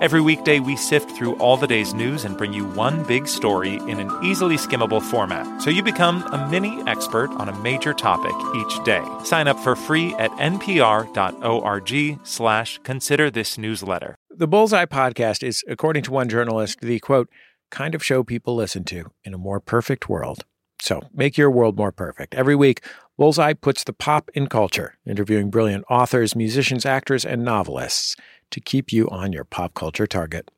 Every 0.00 0.22
weekday, 0.22 0.58
we 0.58 0.74
sift 0.76 1.10
through 1.10 1.34
all 1.34 1.58
the 1.58 1.66
day's 1.66 1.92
news 1.92 2.24
and 2.24 2.38
bring 2.38 2.54
you 2.54 2.64
one 2.64 3.04
big 3.04 3.28
story 3.28 3.74
in 3.74 4.00
an 4.00 4.10
easily 4.24 4.56
skimmable 4.56 5.02
format, 5.02 5.60
so 5.60 5.68
you 5.68 5.82
become 5.82 6.22
a 6.32 6.48
mini 6.48 6.82
expert 6.86 7.28
on 7.32 7.50
a 7.50 7.58
major 7.58 7.92
topic 7.92 8.32
each 8.56 8.82
day. 8.84 9.04
Sign 9.24 9.48
up 9.48 9.58
for 9.58 9.76
free 9.76 10.14
at 10.14 10.30
npr.org 10.30 12.20
slash 12.24 12.78
consider 12.84 13.30
this 13.30 13.58
newsletter. 13.58 14.16
The 14.30 14.46
Bullseye 14.46 14.86
podcast 14.86 15.42
is, 15.42 15.64
according 15.68 16.04
to 16.04 16.12
one 16.12 16.28
journalist, 16.28 16.80
the 16.80 17.00
quote, 17.00 17.28
kind 17.70 17.94
of 17.94 18.04
show 18.04 18.22
people 18.22 18.54
listen 18.54 18.84
to 18.84 19.10
in 19.24 19.34
a 19.34 19.38
more 19.38 19.60
perfect 19.60 20.08
world. 20.08 20.44
So 20.80 21.02
make 21.12 21.36
your 21.36 21.50
world 21.50 21.76
more 21.76 21.92
perfect. 21.92 22.34
Every 22.34 22.54
week, 22.54 22.84
Bullseye 23.16 23.52
puts 23.52 23.84
the 23.84 23.92
pop 23.92 24.30
in 24.34 24.46
culture, 24.46 24.94
interviewing 25.04 25.50
brilliant 25.50 25.84
authors, 25.90 26.36
musicians, 26.36 26.86
actors, 26.86 27.24
and 27.24 27.44
novelists 27.44 28.16
to 28.52 28.60
keep 28.60 28.92
you 28.92 29.08
on 29.10 29.32
your 29.32 29.44
pop 29.44 29.74
culture 29.74 30.06
target. 30.06 30.50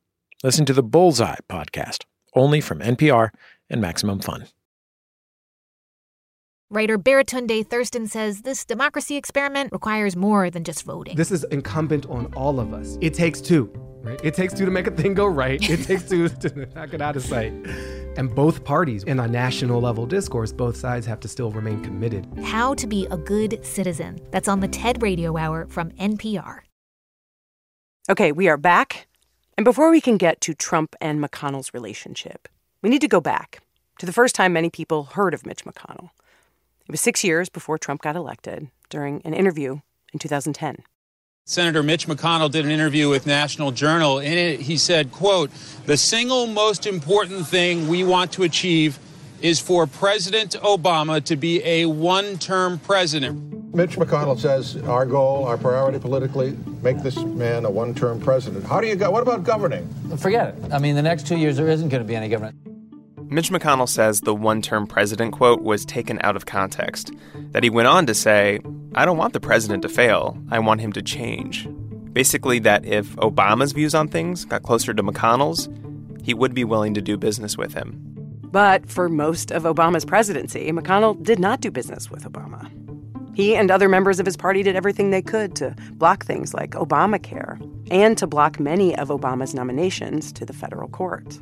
Listen 0.42 0.64
to 0.66 0.72
the 0.72 0.82
Bullseye 0.82 1.36
podcast, 1.48 2.04
only 2.34 2.60
from 2.60 2.80
NPR 2.80 3.30
and 3.68 3.80
Maximum 3.80 4.20
Fun. 4.20 4.46
Writer 6.72 6.98
Baratunde 6.98 7.66
Thurston 7.66 8.06
says 8.06 8.42
this 8.42 8.64
democracy 8.64 9.16
experiment 9.16 9.72
requires 9.72 10.14
more 10.14 10.50
than 10.50 10.62
just 10.62 10.84
voting. 10.84 11.16
This 11.16 11.32
is 11.32 11.42
incumbent 11.44 12.06
on 12.06 12.32
all 12.34 12.60
of 12.60 12.72
us. 12.72 12.96
It 13.00 13.12
takes 13.12 13.40
two. 13.40 13.72
Right? 14.02 14.20
It 14.24 14.34
takes 14.34 14.54
two 14.54 14.64
to 14.64 14.70
make 14.70 14.86
a 14.86 14.90
thing 14.90 15.14
go 15.14 15.26
right. 15.26 15.60
It 15.68 15.84
takes 15.84 16.08
two 16.08 16.28
to 16.40 16.66
knock 16.74 16.94
it 16.94 17.02
out 17.02 17.16
of 17.16 17.22
sight. 17.22 17.52
And 18.16 18.34
both 18.34 18.64
parties, 18.64 19.04
in 19.04 19.20
a 19.20 19.28
national 19.28 19.80
level 19.80 20.06
discourse, 20.06 20.52
both 20.52 20.76
sides 20.76 21.06
have 21.06 21.20
to 21.20 21.28
still 21.28 21.50
remain 21.50 21.82
committed. 21.82 22.26
How 22.42 22.74
to 22.74 22.86
be 22.86 23.06
a 23.10 23.16
good 23.16 23.64
citizen. 23.64 24.18
That's 24.30 24.48
on 24.48 24.60
the 24.60 24.68
TED 24.68 25.02
Radio 25.02 25.36
Hour 25.36 25.66
from 25.66 25.90
NPR. 25.92 26.60
Okay, 28.08 28.32
we 28.32 28.48
are 28.48 28.56
back. 28.56 29.06
And 29.56 29.64
before 29.64 29.90
we 29.90 30.00
can 30.00 30.16
get 30.16 30.40
to 30.42 30.54
Trump 30.54 30.96
and 31.00 31.22
McConnell's 31.22 31.74
relationship, 31.74 32.48
we 32.82 32.88
need 32.88 33.02
to 33.02 33.08
go 33.08 33.20
back 33.20 33.60
to 33.98 34.06
the 34.06 34.12
first 34.12 34.34
time 34.34 34.54
many 34.54 34.70
people 34.70 35.04
heard 35.04 35.34
of 35.34 35.44
Mitch 35.44 35.64
McConnell. 35.64 36.10
It 36.88 36.90
was 36.90 37.00
six 37.00 37.22
years 37.22 37.48
before 37.48 37.76
Trump 37.76 38.00
got 38.00 38.16
elected 38.16 38.68
during 38.88 39.20
an 39.24 39.34
interview 39.34 39.80
in 40.12 40.18
2010. 40.18 40.82
Senator 41.50 41.82
Mitch 41.82 42.06
McConnell 42.06 42.48
did 42.48 42.64
an 42.64 42.70
interview 42.70 43.08
with 43.08 43.26
National 43.26 43.72
Journal. 43.72 44.20
In 44.20 44.38
it, 44.38 44.60
he 44.60 44.76
said, 44.76 45.10
quote, 45.10 45.50
the 45.84 45.96
single 45.96 46.46
most 46.46 46.86
important 46.86 47.44
thing 47.44 47.88
we 47.88 48.04
want 48.04 48.30
to 48.34 48.44
achieve 48.44 49.00
is 49.42 49.58
for 49.58 49.88
President 49.88 50.52
Obama 50.62 51.20
to 51.24 51.34
be 51.34 51.60
a 51.64 51.86
one-term 51.86 52.78
president. 52.78 53.74
Mitch 53.74 53.96
McConnell 53.96 54.38
says 54.38 54.76
our 54.84 55.04
goal, 55.04 55.44
our 55.44 55.58
priority 55.58 55.98
politically, 55.98 56.56
make 56.82 57.02
this 57.02 57.16
man 57.18 57.64
a 57.64 57.70
one-term 57.70 58.20
president. 58.20 58.64
How 58.64 58.80
do 58.80 58.86
you 58.86 58.94
go? 58.94 59.10
What 59.10 59.22
about 59.24 59.42
governing? 59.42 59.88
Forget 60.18 60.54
it. 60.54 60.72
I 60.72 60.78
mean, 60.78 60.94
the 60.94 61.02
next 61.02 61.26
two 61.26 61.36
years 61.36 61.56
there 61.56 61.66
isn't 61.66 61.88
going 61.88 62.00
to 62.00 62.06
be 62.06 62.14
any 62.14 62.28
government. 62.28 62.54
Mitch 63.28 63.50
McConnell 63.50 63.88
says 63.88 64.20
the 64.20 64.36
one 64.36 64.62
term 64.62 64.86
president 64.86 65.32
quote 65.32 65.62
was 65.62 65.84
taken 65.84 66.20
out 66.22 66.36
of 66.36 66.46
context. 66.46 67.10
That 67.50 67.64
he 67.64 67.70
went 67.70 67.88
on 67.88 68.06
to 68.06 68.14
say, 68.14 68.60
I 68.94 69.04
don't 69.04 69.18
want 69.18 69.34
the 69.34 69.40
president 69.40 69.82
to 69.82 69.88
fail, 69.88 70.36
I 70.50 70.58
want 70.58 70.80
him 70.80 70.92
to 70.94 71.02
change. 71.02 71.68
Basically, 72.12 72.58
that 72.60 72.84
if 72.84 73.14
Obama's 73.16 73.70
views 73.70 73.94
on 73.94 74.08
things 74.08 74.44
got 74.44 74.64
closer 74.64 74.92
to 74.92 75.02
McConnell's, 75.02 75.68
he 76.24 76.34
would 76.34 76.54
be 76.54 76.64
willing 76.64 76.94
to 76.94 77.00
do 77.00 77.16
business 77.16 77.56
with 77.56 77.72
him. 77.72 78.00
But 78.42 78.90
for 78.90 79.08
most 79.08 79.52
of 79.52 79.62
Obama's 79.62 80.04
presidency, 80.04 80.72
McConnell 80.72 81.22
did 81.22 81.38
not 81.38 81.60
do 81.60 81.70
business 81.70 82.10
with 82.10 82.24
Obama. 82.24 82.68
He 83.32 83.54
and 83.54 83.70
other 83.70 83.88
members 83.88 84.18
of 84.18 84.26
his 84.26 84.36
party 84.36 84.64
did 84.64 84.74
everything 84.74 85.10
they 85.10 85.22
could 85.22 85.54
to 85.56 85.76
block 85.92 86.24
things 86.24 86.52
like 86.52 86.72
Obamacare 86.72 87.60
and 87.92 88.18
to 88.18 88.26
block 88.26 88.58
many 88.58 88.96
of 88.96 89.08
Obama's 89.08 89.54
nominations 89.54 90.32
to 90.32 90.44
the 90.44 90.52
federal 90.52 90.88
court. 90.88 91.38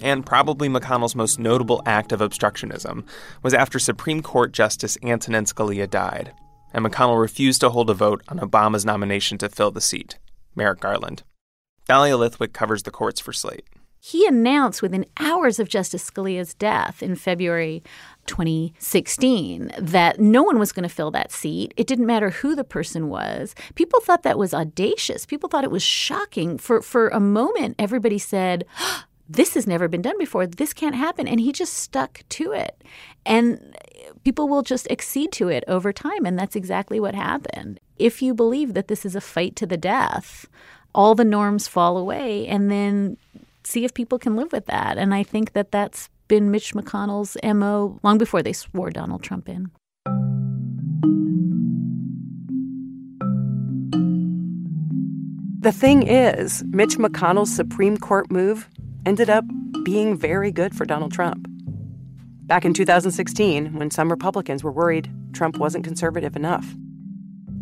And 0.00 0.26
probably 0.26 0.68
McConnell's 0.68 1.14
most 1.14 1.38
notable 1.38 1.82
act 1.86 2.10
of 2.10 2.18
obstructionism 2.18 3.06
was 3.44 3.54
after 3.54 3.78
Supreme 3.78 4.22
Court 4.22 4.52
Justice 4.52 4.98
Antonin 5.04 5.44
Scalia 5.44 5.88
died, 5.88 6.34
and 6.74 6.84
McConnell 6.84 7.20
refused 7.20 7.60
to 7.60 7.70
hold 7.70 7.88
a 7.88 7.94
vote 7.94 8.22
on 8.28 8.40
Obama's 8.40 8.84
nomination 8.84 9.38
to 9.38 9.48
fill 9.48 9.70
the 9.70 9.80
seat, 9.80 10.18
Merrick 10.56 10.80
Garland. 10.80 11.22
Dahlia 11.86 12.16
Lithwick 12.16 12.52
covers 12.52 12.82
the 12.82 12.90
courts 12.90 13.20
for 13.20 13.32
Slate. 13.32 13.64
He 14.00 14.26
announced 14.26 14.82
within 14.82 15.06
hours 15.18 15.58
of 15.58 15.70
Justice 15.70 16.10
Scalia's 16.10 16.52
death 16.52 17.02
in 17.02 17.14
February 17.14 17.82
2016 18.26 19.72
that 19.78 20.20
no 20.20 20.42
one 20.42 20.58
was 20.58 20.72
going 20.72 20.82
to 20.82 20.94
fill 20.94 21.10
that 21.12 21.32
seat. 21.32 21.72
It 21.78 21.86
didn't 21.86 22.06
matter 22.06 22.28
who 22.28 22.54
the 22.54 22.64
person 22.64 23.08
was. 23.08 23.54
People 23.76 24.00
thought 24.00 24.22
that 24.24 24.38
was 24.38 24.52
audacious. 24.52 25.24
People 25.24 25.48
thought 25.48 25.64
it 25.64 25.70
was 25.70 25.82
shocking. 25.82 26.58
For 26.58 26.82
for 26.82 27.08
a 27.08 27.20
moment 27.20 27.76
everybody 27.78 28.18
said, 28.18 28.66
this 29.28 29.54
has 29.54 29.66
never 29.66 29.88
been 29.88 30.02
done 30.02 30.18
before. 30.18 30.46
This 30.46 30.72
can't 30.72 30.94
happen. 30.94 31.26
And 31.26 31.40
he 31.40 31.52
just 31.52 31.74
stuck 31.74 32.22
to 32.30 32.52
it. 32.52 32.82
And 33.24 33.76
people 34.24 34.48
will 34.48 34.62
just 34.62 34.90
accede 34.90 35.32
to 35.32 35.48
it 35.48 35.64
over 35.66 35.92
time. 35.92 36.26
And 36.26 36.38
that's 36.38 36.56
exactly 36.56 37.00
what 37.00 37.14
happened. 37.14 37.80
If 37.96 38.20
you 38.22 38.34
believe 38.34 38.74
that 38.74 38.88
this 38.88 39.06
is 39.06 39.16
a 39.16 39.20
fight 39.20 39.56
to 39.56 39.66
the 39.66 39.76
death, 39.76 40.46
all 40.94 41.14
the 41.14 41.24
norms 41.24 41.66
fall 41.66 41.96
away. 41.96 42.46
And 42.46 42.70
then 42.70 43.16
see 43.64 43.84
if 43.84 43.94
people 43.94 44.18
can 44.18 44.36
live 44.36 44.52
with 44.52 44.66
that. 44.66 44.98
And 44.98 45.14
I 45.14 45.22
think 45.22 45.52
that 45.54 45.70
that's 45.72 46.10
been 46.28 46.50
Mitch 46.50 46.74
McConnell's 46.74 47.36
MO 47.42 47.98
long 48.02 48.18
before 48.18 48.42
they 48.42 48.52
swore 48.52 48.90
Donald 48.90 49.22
Trump 49.22 49.48
in. 49.48 49.70
The 55.60 55.72
thing 55.72 56.06
is, 56.06 56.62
Mitch 56.68 56.98
McConnell's 56.98 57.54
Supreme 57.54 57.96
Court 57.96 58.30
move 58.30 58.68
ended 59.06 59.30
up 59.30 59.44
being 59.84 60.16
very 60.16 60.50
good 60.50 60.74
for 60.74 60.84
Donald 60.84 61.12
Trump. 61.12 61.46
Back 62.46 62.64
in 62.64 62.74
2016, 62.74 63.74
when 63.74 63.90
some 63.90 64.10
Republicans 64.10 64.62
were 64.62 64.72
worried 64.72 65.10
Trump 65.32 65.58
wasn't 65.58 65.84
conservative 65.84 66.36
enough. 66.36 66.66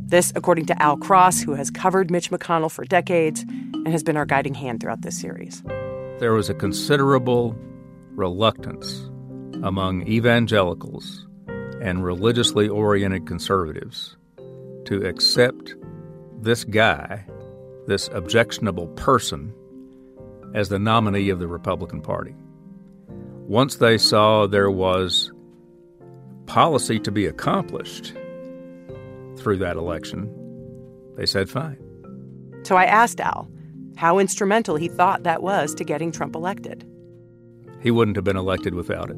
This, 0.06 0.32
according 0.34 0.66
to 0.66 0.82
Al 0.82 0.96
Cross, 0.98 1.40
who 1.40 1.54
has 1.54 1.70
covered 1.70 2.10
Mitch 2.10 2.30
McConnell 2.30 2.70
for 2.70 2.84
decades 2.84 3.42
and 3.42 3.88
has 3.88 4.02
been 4.02 4.16
our 4.16 4.26
guiding 4.26 4.54
hand 4.54 4.80
throughout 4.80 5.02
this 5.02 5.18
series. 5.18 5.62
There 6.18 6.32
was 6.32 6.50
a 6.50 6.54
considerable 6.54 7.56
reluctance 8.10 9.10
among 9.62 10.06
evangelicals 10.06 11.26
and 11.80 12.04
religiously 12.04 12.68
oriented 12.68 13.26
conservatives 13.26 14.16
to 14.84 15.06
accept 15.06 15.74
this 16.40 16.64
guy, 16.64 17.24
this 17.86 18.08
objectionable 18.12 18.88
person, 18.88 19.54
as 20.54 20.68
the 20.68 20.78
nominee 20.78 21.30
of 21.30 21.38
the 21.38 21.48
Republican 21.48 22.00
Party. 22.00 22.34
Once 23.46 23.76
they 23.76 23.98
saw 23.98 24.46
there 24.46 24.70
was 24.70 25.32
policy 26.46 26.98
to 27.00 27.10
be 27.10 27.26
accomplished 27.26 28.12
through 29.36 29.58
that 29.58 29.76
election, 29.76 30.32
they 31.16 31.26
said 31.26 31.50
fine. 31.50 31.78
So 32.64 32.76
I 32.76 32.84
asked 32.84 33.20
Al 33.20 33.50
how 33.96 34.18
instrumental 34.18 34.76
he 34.76 34.88
thought 34.88 35.24
that 35.24 35.42
was 35.42 35.74
to 35.74 35.84
getting 35.84 36.12
Trump 36.12 36.34
elected. 36.34 36.88
He 37.82 37.90
wouldn't 37.90 38.16
have 38.16 38.24
been 38.24 38.36
elected 38.36 38.74
without 38.74 39.10
it. 39.10 39.16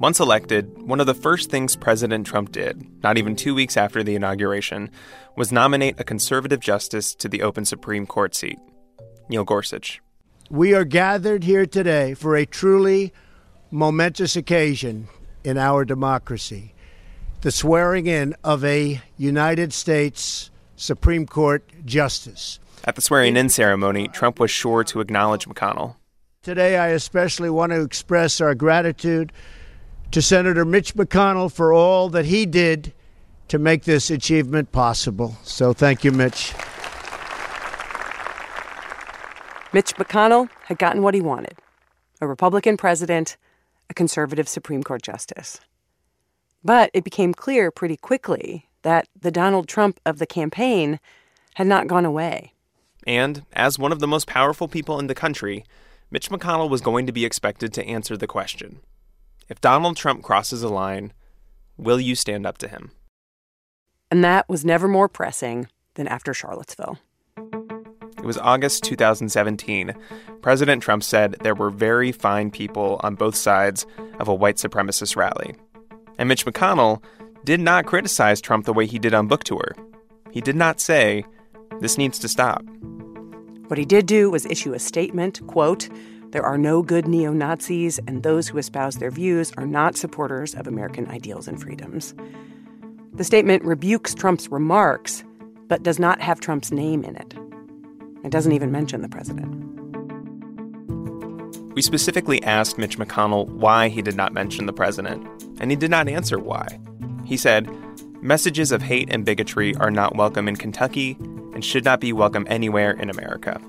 Once 0.00 0.20
elected, 0.20 0.80
one 0.82 1.00
of 1.00 1.08
the 1.08 1.14
first 1.14 1.50
things 1.50 1.74
President 1.74 2.24
Trump 2.24 2.52
did, 2.52 2.86
not 3.02 3.18
even 3.18 3.34
two 3.34 3.52
weeks 3.52 3.76
after 3.76 4.04
the 4.04 4.14
inauguration, 4.14 4.88
was 5.36 5.50
nominate 5.50 5.98
a 5.98 6.04
conservative 6.04 6.60
justice 6.60 7.16
to 7.16 7.28
the 7.28 7.42
open 7.42 7.64
Supreme 7.64 8.06
Court 8.06 8.32
seat, 8.32 8.60
Neil 9.28 9.42
Gorsuch. 9.42 10.00
We 10.50 10.72
are 10.72 10.84
gathered 10.84 11.42
here 11.42 11.66
today 11.66 12.14
for 12.14 12.36
a 12.36 12.46
truly 12.46 13.12
momentous 13.72 14.36
occasion 14.36 15.08
in 15.42 15.58
our 15.58 15.84
democracy 15.84 16.74
the 17.40 17.50
swearing 17.50 18.06
in 18.06 18.34
of 18.42 18.64
a 18.64 19.00
United 19.16 19.72
States 19.72 20.50
Supreme 20.76 21.26
Court 21.26 21.64
justice. 21.84 22.58
At 22.84 22.96
the 22.96 23.02
swearing 23.02 23.36
in 23.36 23.48
ceremony, 23.48 24.08
Trump 24.08 24.38
was 24.40 24.50
sure 24.50 24.84
to 24.84 25.00
acknowledge 25.00 25.46
McConnell. 25.46 25.96
Today, 26.42 26.76
I 26.76 26.88
especially 26.88 27.50
want 27.50 27.72
to 27.72 27.82
express 27.82 28.40
our 28.40 28.54
gratitude 28.54 29.32
to 30.10 30.22
Senator 30.22 30.64
Mitch 30.64 30.94
McConnell 30.94 31.52
for 31.52 31.72
all 31.72 32.08
that 32.10 32.24
he 32.24 32.46
did 32.46 32.92
to 33.48 33.58
make 33.58 33.84
this 33.84 34.10
achievement 34.10 34.72
possible. 34.72 35.36
So 35.42 35.72
thank 35.72 36.04
you, 36.04 36.12
Mitch. 36.12 36.54
Mitch 39.72 39.94
McConnell 39.96 40.48
had 40.64 40.78
gotten 40.78 41.02
what 41.02 41.14
he 41.14 41.20
wanted 41.20 41.58
a 42.20 42.26
Republican 42.26 42.76
president, 42.76 43.36
a 43.88 43.94
conservative 43.94 44.48
Supreme 44.48 44.82
Court 44.82 45.02
justice. 45.02 45.60
But 46.64 46.90
it 46.92 47.04
became 47.04 47.32
clear 47.32 47.70
pretty 47.70 47.96
quickly 47.96 48.66
that 48.82 49.06
the 49.20 49.30
Donald 49.30 49.68
Trump 49.68 50.00
of 50.04 50.18
the 50.18 50.26
campaign 50.26 50.98
had 51.54 51.68
not 51.68 51.86
gone 51.86 52.04
away. 52.04 52.54
And 53.06 53.44
as 53.52 53.78
one 53.78 53.92
of 53.92 54.00
the 54.00 54.08
most 54.08 54.26
powerful 54.26 54.66
people 54.66 54.98
in 54.98 55.06
the 55.06 55.14
country, 55.14 55.64
Mitch 56.10 56.28
McConnell 56.28 56.68
was 56.68 56.80
going 56.80 57.06
to 57.06 57.12
be 57.12 57.24
expected 57.24 57.72
to 57.74 57.86
answer 57.86 58.16
the 58.16 58.26
question 58.26 58.80
if 59.48 59.60
Donald 59.60 59.96
Trump 59.96 60.22
crosses 60.22 60.62
a 60.62 60.68
line, 60.68 61.12
will 61.76 62.00
you 62.00 62.14
stand 62.14 62.46
up 62.46 62.58
to 62.58 62.68
him? 62.68 62.90
And 64.10 64.24
that 64.24 64.48
was 64.48 64.64
never 64.64 64.88
more 64.88 65.08
pressing 65.08 65.68
than 65.94 66.08
after 66.08 66.32
Charlottesville. 66.32 66.98
It 67.36 68.24
was 68.24 68.38
August 68.38 68.82
2017. 68.84 69.94
President 70.42 70.82
Trump 70.82 71.02
said 71.02 71.36
there 71.40 71.54
were 71.54 71.70
very 71.70 72.10
fine 72.12 72.50
people 72.50 73.00
on 73.02 73.14
both 73.14 73.36
sides 73.36 73.86
of 74.18 74.28
a 74.28 74.34
white 74.34 74.56
supremacist 74.56 75.16
rally. 75.16 75.54
And 76.18 76.28
Mitch 76.28 76.44
McConnell 76.44 77.02
did 77.44 77.60
not 77.60 77.86
criticize 77.86 78.40
Trump 78.40 78.66
the 78.66 78.72
way 78.72 78.86
he 78.86 78.98
did 78.98 79.14
on 79.14 79.28
book 79.28 79.44
tour. 79.44 79.74
He 80.32 80.40
did 80.40 80.56
not 80.56 80.80
say, 80.80 81.24
this 81.80 81.96
needs 81.96 82.18
to 82.18 82.28
stop. 82.28 82.64
What 83.68 83.78
he 83.78 83.84
did 83.84 84.06
do 84.06 84.30
was 84.30 84.46
issue 84.46 84.72
a 84.72 84.78
statement, 84.78 85.46
quote, 85.46 85.88
there 86.30 86.44
are 86.44 86.58
no 86.58 86.82
good 86.82 87.08
neo 87.08 87.32
Nazis, 87.32 87.98
and 88.06 88.22
those 88.22 88.48
who 88.48 88.58
espouse 88.58 88.96
their 88.96 89.10
views 89.10 89.50
are 89.56 89.66
not 89.66 89.96
supporters 89.96 90.54
of 90.54 90.66
American 90.66 91.08
ideals 91.08 91.48
and 91.48 91.60
freedoms. 91.60 92.14
The 93.14 93.24
statement 93.24 93.64
rebukes 93.64 94.14
Trump's 94.14 94.48
remarks, 94.48 95.24
but 95.68 95.82
does 95.82 95.98
not 95.98 96.20
have 96.20 96.40
Trump's 96.40 96.70
name 96.70 97.02
in 97.02 97.16
it. 97.16 97.34
It 98.24 98.30
doesn't 98.30 98.52
even 98.52 98.70
mention 98.70 99.00
the 99.00 99.08
president. 99.08 99.54
We 101.74 101.80
specifically 101.80 102.42
asked 102.42 102.76
Mitch 102.76 102.98
McConnell 102.98 103.48
why 103.48 103.88
he 103.88 104.02
did 104.02 104.16
not 104.16 104.34
mention 104.34 104.66
the 104.66 104.72
president, 104.72 105.26
and 105.60 105.70
he 105.70 105.76
did 105.76 105.90
not 105.90 106.08
answer 106.08 106.38
why. 106.38 106.78
He 107.24 107.38
said, 107.38 107.70
Messages 108.20 108.70
of 108.70 108.82
hate 108.82 109.08
and 109.10 109.24
bigotry 109.24 109.74
are 109.76 109.90
not 109.90 110.16
welcome 110.16 110.46
in 110.46 110.56
Kentucky 110.56 111.16
and 111.54 111.64
should 111.64 111.84
not 111.84 112.00
be 112.00 112.12
welcome 112.12 112.46
anywhere 112.50 112.90
in 112.90 113.08
America. 113.08 113.60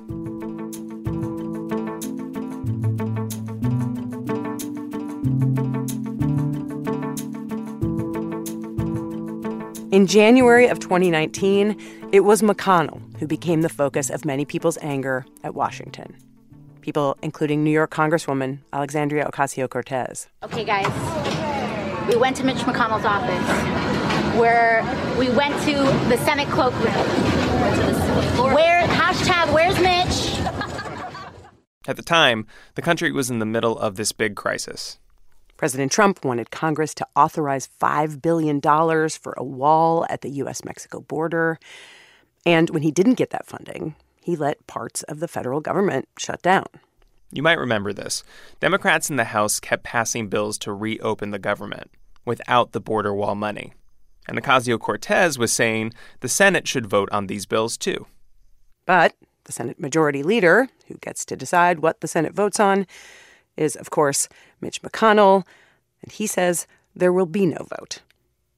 In 10.00 10.08
January 10.08 10.68
of 10.68 10.80
2019, 10.80 12.10
it 12.14 12.22
was 12.22 12.42
McConnell 12.42 13.02
who 13.18 13.28
became 13.28 13.64
the 13.64 13.68
focus 13.68 14.10
of 14.10 14.24
many 14.24 14.46
people's 14.46 14.78
anger 14.82 15.26
at 15.44 15.56
Washington. 15.56 16.16
People 16.80 17.18
including 17.22 17.66
New 17.66 17.70
York 17.70 17.92
Congresswoman 17.92 18.60
Alexandria 18.72 19.30
Ocasio 19.30 19.70
Cortez. 19.70 20.30
Okay, 20.42 20.64
guys, 20.64 20.88
we 22.08 22.16
went 22.16 22.38
to 22.38 22.46
Mitch 22.46 22.60
McConnell's 22.60 23.04
office 23.04 24.40
where 24.40 24.84
we 25.20 25.30
went 25.32 25.54
to 25.66 25.74
the 26.08 26.16
Senate 26.24 26.48
cloakroom. 26.48 26.94
Where, 28.56 28.88
hashtag, 28.88 29.52
where's 29.52 29.78
Mitch? 29.82 30.40
At 31.90 31.98
the 31.98 32.04
time, 32.04 32.48
the 32.76 32.82
country 32.82 33.12
was 33.12 33.30
in 33.30 33.40
the 33.40 33.46
middle 33.46 33.78
of 33.78 33.98
this 33.98 34.14
big 34.14 34.38
crisis. 34.38 34.98
President 35.60 35.92
Trump 35.92 36.24
wanted 36.24 36.52
Congress 36.52 36.94
to 36.94 37.06
authorize 37.18 37.68
$5 37.82 38.22
billion 38.22 38.62
for 38.62 39.34
a 39.36 39.44
wall 39.44 40.06
at 40.10 40.22
the 40.22 40.30
U.S. 40.30 40.64
Mexico 40.64 41.02
border. 41.02 41.60
And 42.46 42.70
when 42.70 42.82
he 42.82 42.92
didn't 42.92 43.16
get 43.16 43.32
that 43.32 43.46
funding, 43.46 43.96
he 44.22 44.38
let 44.38 44.66
parts 44.68 45.04
of 45.04 45.20
the 45.20 45.28
federal 45.28 45.60
government 45.60 46.08
shut 46.18 46.42
down. 46.42 46.68
You 47.34 47.44
might 47.44 47.60
remember 47.60 47.92
this. 47.92 48.24
Democrats 48.62 49.10
in 49.10 49.18
the 49.18 49.26
House 49.26 49.60
kept 49.60 49.84
passing 49.84 50.30
bills 50.30 50.58
to 50.60 50.72
reopen 50.72 51.32
the 51.32 51.40
government 51.40 51.92
without 52.24 52.72
the 52.72 52.80
border 52.80 53.14
wall 53.14 53.36
money. 53.36 53.74
And 54.30 54.42
Ocasio 54.42 54.80
Cortez 54.80 55.38
was 55.38 55.52
saying 55.52 55.92
the 56.22 56.30
Senate 56.30 56.70
should 56.70 56.88
vote 56.88 57.10
on 57.12 57.28
these 57.28 57.46
bills 57.46 57.76
too. 57.76 58.08
But 58.86 59.14
the 59.44 59.52
Senate 59.52 59.78
Majority 59.78 60.24
Leader, 60.24 60.70
who 60.88 60.96
gets 61.00 61.26
to 61.26 61.36
decide 61.36 61.80
what 61.80 62.00
the 62.00 62.08
Senate 62.08 62.34
votes 62.34 62.62
on, 62.62 62.88
is, 63.58 63.76
of 63.76 63.90
course, 63.90 64.30
Mitch 64.62 64.82
McConnell, 64.82 65.46
and 66.02 66.12
he 66.12 66.28
says 66.28 66.68
there 66.96 67.14
will 67.14 67.26
be 67.26 67.46
no 67.46 67.68
vote. 67.70 68.02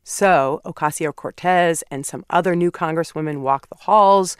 So 0.03 0.61
Ocasio 0.65 1.15
Cortez 1.15 1.83
and 1.91 2.05
some 2.05 2.25
other 2.29 2.55
new 2.55 2.71
congresswomen 2.71 3.41
walk 3.41 3.69
the 3.69 3.75
halls 3.75 4.35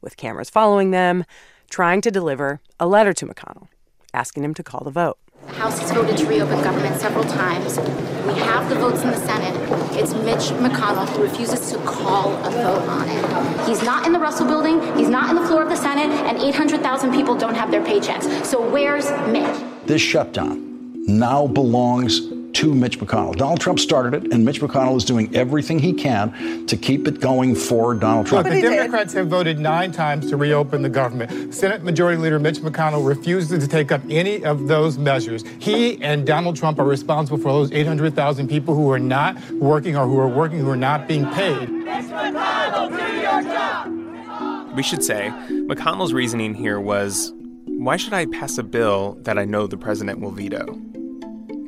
with 0.00 0.16
cameras 0.16 0.50
following 0.50 0.90
them, 0.90 1.24
trying 1.70 2.00
to 2.02 2.10
deliver 2.10 2.60
a 2.78 2.86
letter 2.86 3.12
to 3.14 3.26
McConnell, 3.26 3.68
asking 4.12 4.44
him 4.44 4.54
to 4.54 4.62
call 4.62 4.84
the 4.84 4.90
vote. 4.90 5.18
The 5.46 5.54
House 5.54 5.78
has 5.78 5.90
voted 5.92 6.16
to 6.18 6.26
reopen 6.26 6.62
government 6.62 7.00
several 7.00 7.24
times. 7.24 7.78
We 7.78 8.34
have 8.40 8.68
the 8.68 8.74
votes 8.74 9.02
in 9.02 9.10
the 9.10 9.16
Senate. 9.16 9.54
It's 9.92 10.12
Mitch 10.12 10.50
McConnell 10.60 11.08
who 11.08 11.22
refuses 11.22 11.70
to 11.72 11.78
call 11.78 12.32
a 12.44 12.50
vote 12.50 12.88
on 12.88 13.08
it. 13.08 13.68
He's 13.68 13.82
not 13.82 14.06
in 14.06 14.12
the 14.12 14.18
Russell 14.18 14.46
building, 14.46 14.80
he's 14.96 15.08
not 15.08 15.30
in 15.30 15.36
the 15.36 15.46
floor 15.46 15.62
of 15.62 15.68
the 15.68 15.76
Senate, 15.76 16.10
and 16.26 16.38
800,000 16.38 17.12
people 17.12 17.34
don't 17.36 17.54
have 17.54 17.70
their 17.70 17.82
paychecks. 17.82 18.44
So 18.44 18.60
where's 18.60 19.10
Mitch? 19.28 19.62
This 19.86 20.02
shutdown 20.02 20.75
now 21.06 21.46
belongs 21.46 22.28
to 22.56 22.74
Mitch 22.74 22.98
McConnell. 22.98 23.36
Donald 23.36 23.60
Trump 23.60 23.78
started 23.78 24.14
it, 24.14 24.32
and 24.32 24.42
Mitch 24.42 24.62
McConnell 24.62 24.96
is 24.96 25.04
doing 25.04 25.34
everything 25.36 25.78
he 25.78 25.92
can 25.92 26.66
to 26.66 26.76
keep 26.76 27.06
it 27.06 27.20
going 27.20 27.54
for 27.54 27.94
Donald 27.94 28.26
Trump. 28.26 28.46
Look, 28.46 28.54
the 28.54 28.62
Democrats 28.62 29.12
have 29.12 29.28
voted 29.28 29.58
nine 29.58 29.92
times 29.92 30.30
to 30.30 30.38
reopen 30.38 30.80
the 30.80 30.88
government. 30.88 31.54
Senate 31.54 31.82
Majority 31.82 32.20
Leader 32.20 32.38
Mitch 32.38 32.56
McConnell 32.60 33.06
refuses 33.06 33.62
to 33.62 33.68
take 33.68 33.92
up 33.92 34.00
any 34.08 34.42
of 34.42 34.68
those 34.68 34.96
measures. 34.96 35.44
He 35.58 36.02
and 36.02 36.26
Donald 36.26 36.56
Trump 36.56 36.78
are 36.78 36.86
responsible 36.86 37.36
for 37.36 37.52
those 37.52 37.70
800,000 37.72 38.48
people 38.48 38.74
who 38.74 38.90
are 38.90 38.98
not 38.98 39.38
working 39.52 39.94
or 39.94 40.06
who 40.06 40.18
are 40.18 40.28
working 40.28 40.60
who 40.60 40.70
are 40.70 40.76
not 40.76 41.06
being 41.06 41.26
paid. 41.32 41.68
Mitch 41.68 42.06
McConnell, 42.06 42.88
do 42.88 43.20
your 43.20 43.42
job! 43.42 44.74
We 44.74 44.82
should 44.82 45.04
say 45.04 45.30
McConnell's 45.50 46.14
reasoning 46.14 46.54
here 46.54 46.80
was 46.80 47.32
why 47.78 47.96
should 47.96 48.14
I 48.14 48.26
pass 48.26 48.58
a 48.58 48.62
bill 48.62 49.18
that 49.22 49.38
I 49.38 49.44
know 49.44 49.66
the 49.66 49.76
president 49.76 50.20
will 50.20 50.30
veto? 50.30 50.64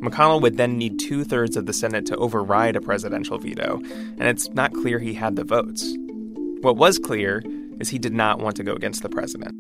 McConnell 0.01 0.41
would 0.41 0.57
then 0.57 0.79
need 0.79 0.99
two 0.99 1.23
thirds 1.23 1.57
of 1.57 1.67
the 1.67 1.73
Senate 1.73 2.07
to 2.07 2.17
override 2.17 2.77
a 2.77 2.81
presidential 2.81 3.37
veto, 3.39 3.81
and 3.85 4.23
it's 4.23 4.49
not 4.51 4.73
clear 4.73 4.99
he 4.99 5.13
had 5.15 5.37
the 5.37 5.45
votes. 5.45 5.95
What 6.61 6.77
was 6.77 6.99
clear 6.99 7.43
is 7.79 7.89
he 7.89 7.99
did 7.99 8.15
not 8.15 8.41
want 8.41 8.57
to 8.57 8.65
go 8.65 8.73
against 8.73 9.03
the 9.03 9.09
president. 9.09 9.55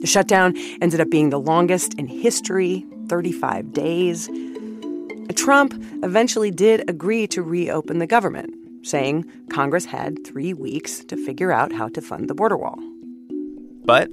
The 0.00 0.06
shutdown 0.06 0.54
ended 0.80 1.00
up 1.00 1.10
being 1.10 1.30
the 1.30 1.40
longest 1.40 1.94
in 1.94 2.06
history 2.06 2.86
35 3.08 3.72
days. 3.72 4.30
Trump 5.34 5.74
eventually 6.02 6.50
did 6.50 6.88
agree 6.88 7.26
to 7.28 7.42
reopen 7.42 7.98
the 7.98 8.06
government, 8.06 8.54
saying 8.82 9.24
Congress 9.50 9.86
had 9.86 10.24
three 10.24 10.52
weeks 10.52 11.04
to 11.06 11.16
figure 11.16 11.50
out 11.50 11.72
how 11.72 11.88
to 11.88 12.00
fund 12.00 12.28
the 12.28 12.34
border 12.34 12.56
wall. 12.56 12.78
But 13.84 14.10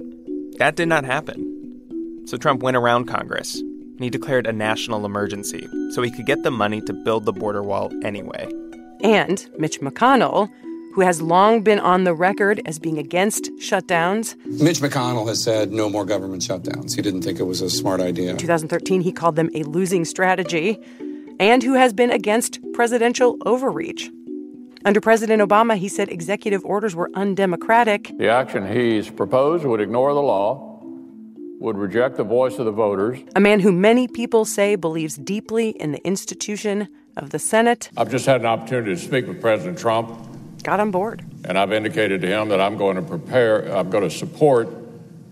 that 0.58 0.76
did 0.76 0.88
not 0.88 1.04
happen. 1.04 1.59
So 2.26 2.36
Trump 2.36 2.62
went 2.62 2.76
around 2.76 3.06
Congress 3.06 3.56
and 3.60 4.00
he 4.00 4.10
declared 4.10 4.46
a 4.46 4.52
national 4.52 5.04
emergency 5.04 5.68
so 5.90 6.00
he 6.02 6.10
could 6.10 6.26
get 6.26 6.42
the 6.42 6.50
money 6.50 6.80
to 6.82 6.92
build 6.92 7.24
the 7.24 7.32
border 7.32 7.62
wall 7.62 7.90
anyway. 8.02 8.48
And 9.02 9.46
Mitch 9.58 9.80
McConnell, 9.80 10.50
who 10.94 11.02
has 11.02 11.22
long 11.22 11.62
been 11.62 11.78
on 11.78 12.04
the 12.04 12.14
record 12.14 12.60
as 12.66 12.78
being 12.78 12.98
against 12.98 13.50
shutdowns. 13.58 14.36
Mitch 14.46 14.80
McConnell 14.80 15.28
has 15.28 15.42
said 15.42 15.70
no 15.70 15.88
more 15.88 16.04
government 16.04 16.42
shutdowns. 16.42 16.96
He 16.96 17.02
didn't 17.02 17.22
think 17.22 17.38
it 17.38 17.44
was 17.44 17.60
a 17.60 17.70
smart 17.70 18.00
idea. 18.00 18.30
In 18.30 18.36
2013, 18.36 19.00
he 19.00 19.12
called 19.12 19.36
them 19.36 19.50
a 19.54 19.62
losing 19.62 20.04
strategy, 20.04 20.78
and 21.38 21.62
who 21.62 21.74
has 21.74 21.92
been 21.92 22.10
against 22.10 22.58
presidential 22.72 23.36
overreach. 23.46 24.10
Under 24.84 25.00
President 25.00 25.42
Obama, 25.42 25.76
he 25.76 25.88
said 25.88 26.08
executive 26.08 26.64
orders 26.64 26.96
were 26.96 27.10
undemocratic. 27.14 28.10
The 28.16 28.30
action 28.30 28.66
he's 28.66 29.10
proposed 29.10 29.64
would 29.64 29.80
ignore 29.80 30.14
the 30.14 30.22
law 30.22 30.69
would 31.60 31.76
reject 31.76 32.16
the 32.16 32.24
voice 32.24 32.58
of 32.58 32.64
the 32.64 32.72
voters. 32.72 33.20
A 33.36 33.40
man 33.40 33.60
who 33.60 33.70
many 33.70 34.08
people 34.08 34.44
say 34.44 34.74
believes 34.76 35.16
deeply 35.16 35.70
in 35.70 35.92
the 35.92 36.04
institution 36.06 36.88
of 37.16 37.30
the 37.30 37.38
Senate. 37.38 37.90
I've 37.96 38.10
just 38.10 38.24
had 38.24 38.40
an 38.40 38.46
opportunity 38.46 38.94
to 38.94 39.00
speak 39.00 39.26
with 39.28 39.40
President 39.40 39.78
Trump. 39.78 40.18
Got 40.62 40.80
on 40.80 40.90
board. 40.90 41.22
And 41.44 41.58
I've 41.58 41.72
indicated 41.72 42.22
to 42.22 42.26
him 42.26 42.48
that 42.48 42.60
I'm 42.60 42.76
going 42.76 42.96
to 42.96 43.02
prepare, 43.02 43.64
I'm 43.76 43.90
going 43.90 44.04
to 44.04 44.10
support 44.10 44.68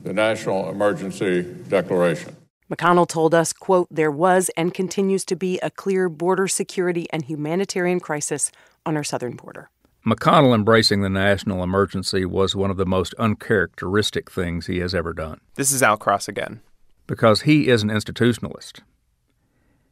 the 0.04 0.12
national 0.12 0.68
emergency 0.70 1.42
declaration. 1.68 2.36
McConnell 2.70 3.08
told 3.08 3.34
us, 3.34 3.54
quote, 3.54 3.88
there 3.90 4.10
was 4.10 4.50
and 4.54 4.74
continues 4.74 5.24
to 5.24 5.36
be 5.36 5.58
a 5.60 5.70
clear 5.70 6.10
border 6.10 6.46
security 6.46 7.06
and 7.10 7.24
humanitarian 7.24 8.00
crisis 8.00 8.52
on 8.84 8.96
our 8.96 9.04
southern 9.04 9.36
border. 9.36 9.70
McConnell 10.08 10.54
embracing 10.54 11.02
the 11.02 11.10
national 11.10 11.62
emergency 11.62 12.24
was 12.24 12.56
one 12.56 12.70
of 12.70 12.78
the 12.78 12.86
most 12.86 13.14
uncharacteristic 13.18 14.30
things 14.30 14.66
he 14.66 14.78
has 14.78 14.94
ever 14.94 15.12
done. 15.12 15.40
This 15.56 15.70
is 15.70 15.82
Al 15.82 15.98
Cross 15.98 16.28
again. 16.28 16.60
Because 17.06 17.42
he 17.42 17.68
is 17.68 17.82
an 17.82 17.90
institutionalist. 17.90 18.80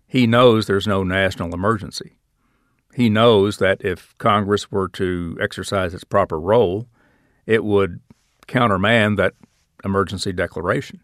He 0.07 0.27
knows 0.27 0.67
there's 0.67 0.87
no 0.87 1.03
national 1.03 1.53
emergency. 1.53 2.17
He 2.95 3.11
knows 3.11 3.59
that 3.59 3.85
if 3.85 4.17
Congress 4.17 4.71
were 4.71 4.89
to 4.91 5.37
exercise 5.41 5.93
its 5.93 6.05
proper 6.05 6.41
role, 6.41 6.87
it 7.45 7.63
would 7.63 8.01
countermand 8.47 9.19
that 9.19 9.35
emergency 9.85 10.33
declaration. 10.33 11.01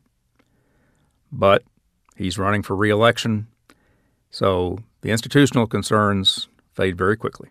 But 1.30 1.64
he's 2.16 2.38
running 2.38 2.62
for 2.62 2.76
reelection, 2.76 3.48
so 4.30 4.78
the 5.02 5.10
institutional 5.10 5.66
concerns 5.66 6.48
fade 6.72 6.96
very 6.96 7.16
quickly. 7.16 7.50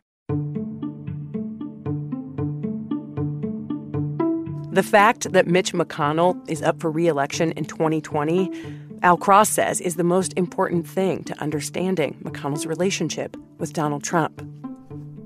The 4.71 4.83
fact 4.83 5.33
that 5.33 5.47
Mitch 5.47 5.73
McConnell 5.73 6.49
is 6.49 6.61
up 6.61 6.79
for 6.79 6.89
reelection 6.89 7.51
in 7.51 7.65
2020, 7.65 8.49
Al 9.01 9.17
Cross 9.17 9.49
says, 9.49 9.81
is 9.81 9.97
the 9.97 10.03
most 10.05 10.33
important 10.37 10.87
thing 10.87 11.25
to 11.25 11.37
understanding 11.41 12.17
McConnell's 12.23 12.65
relationship 12.65 13.35
with 13.57 13.73
Donald 13.73 14.01
Trump. 14.01 14.41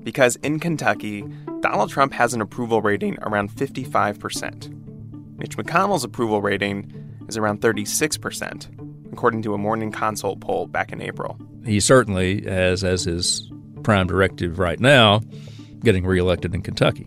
Because 0.02 0.34
in 0.36 0.58
Kentucky, 0.58 1.24
Donald 1.60 1.90
Trump 1.90 2.12
has 2.12 2.34
an 2.34 2.40
approval 2.40 2.82
rating 2.82 3.18
around 3.22 3.52
55%. 3.52 5.38
Mitch 5.38 5.56
McConnell's 5.56 6.02
approval 6.02 6.42
rating 6.42 6.92
is 7.28 7.36
around 7.36 7.60
36%, 7.60 9.12
according 9.12 9.42
to 9.42 9.54
a 9.54 9.58
morning 9.58 9.92
consult 9.92 10.40
poll 10.40 10.66
back 10.66 10.90
in 10.90 11.00
April. 11.00 11.38
He 11.64 11.78
certainly 11.78 12.42
has, 12.42 12.82
as 12.82 13.04
his 13.04 13.48
prime 13.84 14.08
directive 14.08 14.58
right 14.58 14.80
now, 14.80 15.20
getting 15.84 16.04
reelected 16.04 16.52
in 16.52 16.62
Kentucky. 16.62 17.06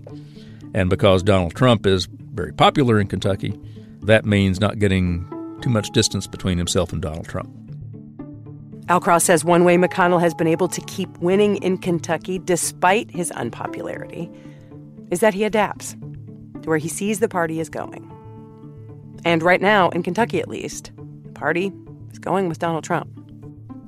And 0.74 0.90
because 0.90 1.24
Donald 1.24 1.56
Trump 1.56 1.86
is 1.86 2.08
very 2.40 2.54
popular 2.54 3.00
in 3.00 3.08
Kentucky, 3.08 3.60
that 4.02 4.26
means 4.26 4.62
not 4.62 4.80
getting 4.80 5.28
too 5.62 5.70
much 5.70 5.90
distance 5.92 6.26
between 6.26 6.58
himself 6.58 6.94
and 6.94 7.02
Donald 7.02 7.28
Trump. 7.28 7.50
Al 8.88 9.02
Cross 9.02 9.26
says 9.26 9.44
one 9.44 9.66
way 9.66 9.76
McConnell 9.76 10.22
has 10.22 10.34
been 10.34 10.48
able 10.48 10.70
to 10.70 10.82
keep 10.82 11.10
winning 11.18 11.58
in 11.58 11.78
Kentucky 11.78 12.40
despite 12.40 13.12
his 13.12 13.30
unpopularity 13.32 14.32
is 15.12 15.20
that 15.20 15.34
he 15.34 15.44
adapts 15.44 15.94
to 16.62 16.70
where 16.70 16.78
he 16.78 16.88
sees 16.88 17.20
the 17.20 17.28
party 17.28 17.60
is 17.60 17.70
going. 17.70 18.10
And 19.26 19.44
right 19.44 19.62
now, 19.62 19.90
in 19.90 20.02
Kentucky 20.02 20.40
at 20.40 20.48
least, 20.48 20.92
the 21.24 21.34
party 21.34 21.74
is 22.12 22.20
going 22.20 22.48
with 22.48 22.58
Donald 22.58 22.86
Trump. 22.86 23.10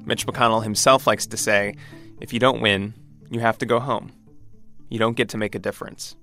Mitch 0.05 0.27
McConnell 0.27 0.61
himself 0.61 1.07
likes 1.07 1.25
to 1.27 1.37
say 1.37 1.73
if 2.19 2.33
you 2.33 2.39
don't 2.39 2.61
win, 2.61 2.93
you 3.29 3.39
have 3.39 3.57
to 3.59 3.65
go 3.65 3.79
home. 3.79 4.11
You 4.89 4.99
don't 4.99 5.15
get 5.15 5.29
to 5.29 5.37
make 5.37 5.55
a 5.55 5.59
difference. 5.59 6.15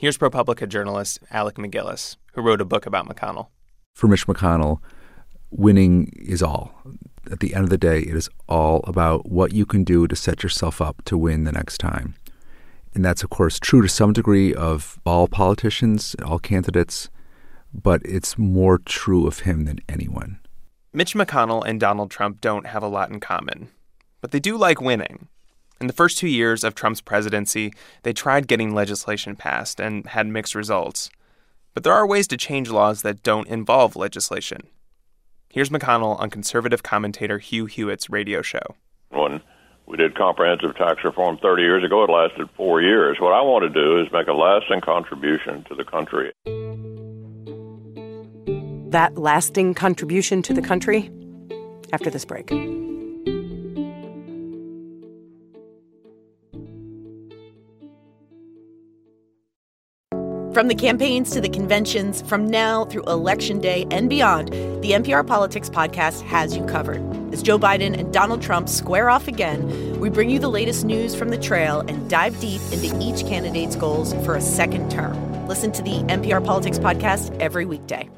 Here's 0.00 0.16
ProPublica 0.16 0.66
journalist 0.66 1.18
Alec 1.30 1.56
MacGillis, 1.56 2.16
who 2.32 2.40
wrote 2.40 2.62
a 2.62 2.64
book 2.64 2.86
about 2.86 3.06
McConnell. 3.06 3.48
For 3.94 4.08
Mitch 4.08 4.26
McConnell, 4.26 4.78
winning 5.50 6.10
is 6.16 6.42
all. 6.42 6.72
At 7.30 7.40
the 7.40 7.54
end 7.54 7.64
of 7.64 7.68
the 7.68 7.76
day, 7.76 7.98
it 8.00 8.16
is 8.16 8.30
all 8.48 8.80
about 8.84 9.30
what 9.30 9.52
you 9.52 9.66
can 9.66 9.84
do 9.84 10.06
to 10.06 10.16
set 10.16 10.42
yourself 10.42 10.80
up 10.80 11.04
to 11.04 11.18
win 11.18 11.44
the 11.44 11.52
next 11.52 11.76
time. 11.76 12.14
And 12.94 13.04
that's, 13.04 13.22
of 13.22 13.28
course, 13.28 13.60
true 13.60 13.82
to 13.82 13.88
some 13.88 14.14
degree 14.14 14.54
of 14.54 14.98
all 15.04 15.28
politicians, 15.28 16.16
all 16.24 16.38
candidates, 16.38 17.10
but 17.74 18.00
it's 18.02 18.38
more 18.38 18.78
true 18.78 19.26
of 19.26 19.40
him 19.40 19.66
than 19.66 19.80
anyone. 19.86 20.40
Mitch 20.94 21.12
McConnell 21.12 21.62
and 21.66 21.78
Donald 21.78 22.10
Trump 22.10 22.40
don't 22.40 22.66
have 22.68 22.82
a 22.82 22.88
lot 22.88 23.10
in 23.10 23.20
common, 23.20 23.68
but 24.22 24.30
they 24.30 24.40
do 24.40 24.56
like 24.56 24.80
winning. 24.80 25.28
In 25.80 25.86
the 25.86 25.94
first 25.94 26.18
two 26.18 26.28
years 26.28 26.62
of 26.62 26.74
Trump's 26.74 27.00
presidency, 27.00 27.72
they 28.02 28.12
tried 28.12 28.46
getting 28.46 28.74
legislation 28.74 29.34
passed 29.34 29.80
and 29.80 30.06
had 30.08 30.26
mixed 30.26 30.54
results. 30.54 31.08
But 31.72 31.84
there 31.84 31.94
are 31.94 32.06
ways 32.06 32.28
to 32.28 32.36
change 32.36 32.68
laws 32.68 33.00
that 33.00 33.22
don't 33.22 33.48
involve 33.48 33.96
legislation. 33.96 34.68
Here's 35.48 35.70
McConnell 35.70 36.20
on 36.20 36.28
conservative 36.28 36.82
commentator 36.82 37.38
Hugh 37.38 37.64
Hewitt's 37.64 38.10
radio 38.10 38.42
show. 38.42 38.76
When 39.08 39.40
we 39.86 39.96
did 39.96 40.14
comprehensive 40.14 40.76
tax 40.76 41.02
reform 41.02 41.38
30 41.40 41.62
years 41.62 41.82
ago, 41.82 42.04
it 42.04 42.10
lasted 42.10 42.50
four 42.58 42.82
years. 42.82 43.16
What 43.18 43.32
I 43.32 43.40
want 43.40 43.62
to 43.62 43.70
do 43.70 44.00
is 44.02 44.12
make 44.12 44.26
a 44.26 44.34
lasting 44.34 44.82
contribution 44.82 45.64
to 45.64 45.74
the 45.74 45.84
country. 45.84 46.32
That 48.90 49.16
lasting 49.16 49.74
contribution 49.74 50.42
to 50.42 50.52
the 50.52 50.62
country 50.62 51.10
after 51.90 52.10
this 52.10 52.26
break. 52.26 52.50
From 60.52 60.66
the 60.66 60.74
campaigns 60.74 61.30
to 61.30 61.40
the 61.40 61.48
conventions, 61.48 62.22
from 62.22 62.48
now 62.48 62.84
through 62.84 63.04
Election 63.04 63.60
Day 63.60 63.86
and 63.92 64.10
beyond, 64.10 64.48
the 64.82 64.90
NPR 64.90 65.24
Politics 65.24 65.70
Podcast 65.70 66.22
has 66.22 66.56
you 66.56 66.64
covered. 66.64 67.00
As 67.32 67.40
Joe 67.40 67.56
Biden 67.56 67.96
and 67.96 68.12
Donald 68.12 68.42
Trump 68.42 68.68
square 68.68 69.08
off 69.10 69.28
again, 69.28 70.00
we 70.00 70.10
bring 70.10 70.28
you 70.28 70.40
the 70.40 70.50
latest 70.50 70.84
news 70.84 71.14
from 71.14 71.28
the 71.28 71.38
trail 71.38 71.84
and 71.86 72.10
dive 72.10 72.40
deep 72.40 72.60
into 72.72 72.98
each 73.00 73.24
candidate's 73.28 73.76
goals 73.76 74.12
for 74.24 74.34
a 74.34 74.40
second 74.40 74.90
term. 74.90 75.14
Listen 75.46 75.70
to 75.70 75.82
the 75.82 76.02
NPR 76.08 76.44
Politics 76.44 76.80
Podcast 76.80 77.38
every 77.38 77.64
weekday. 77.64 78.10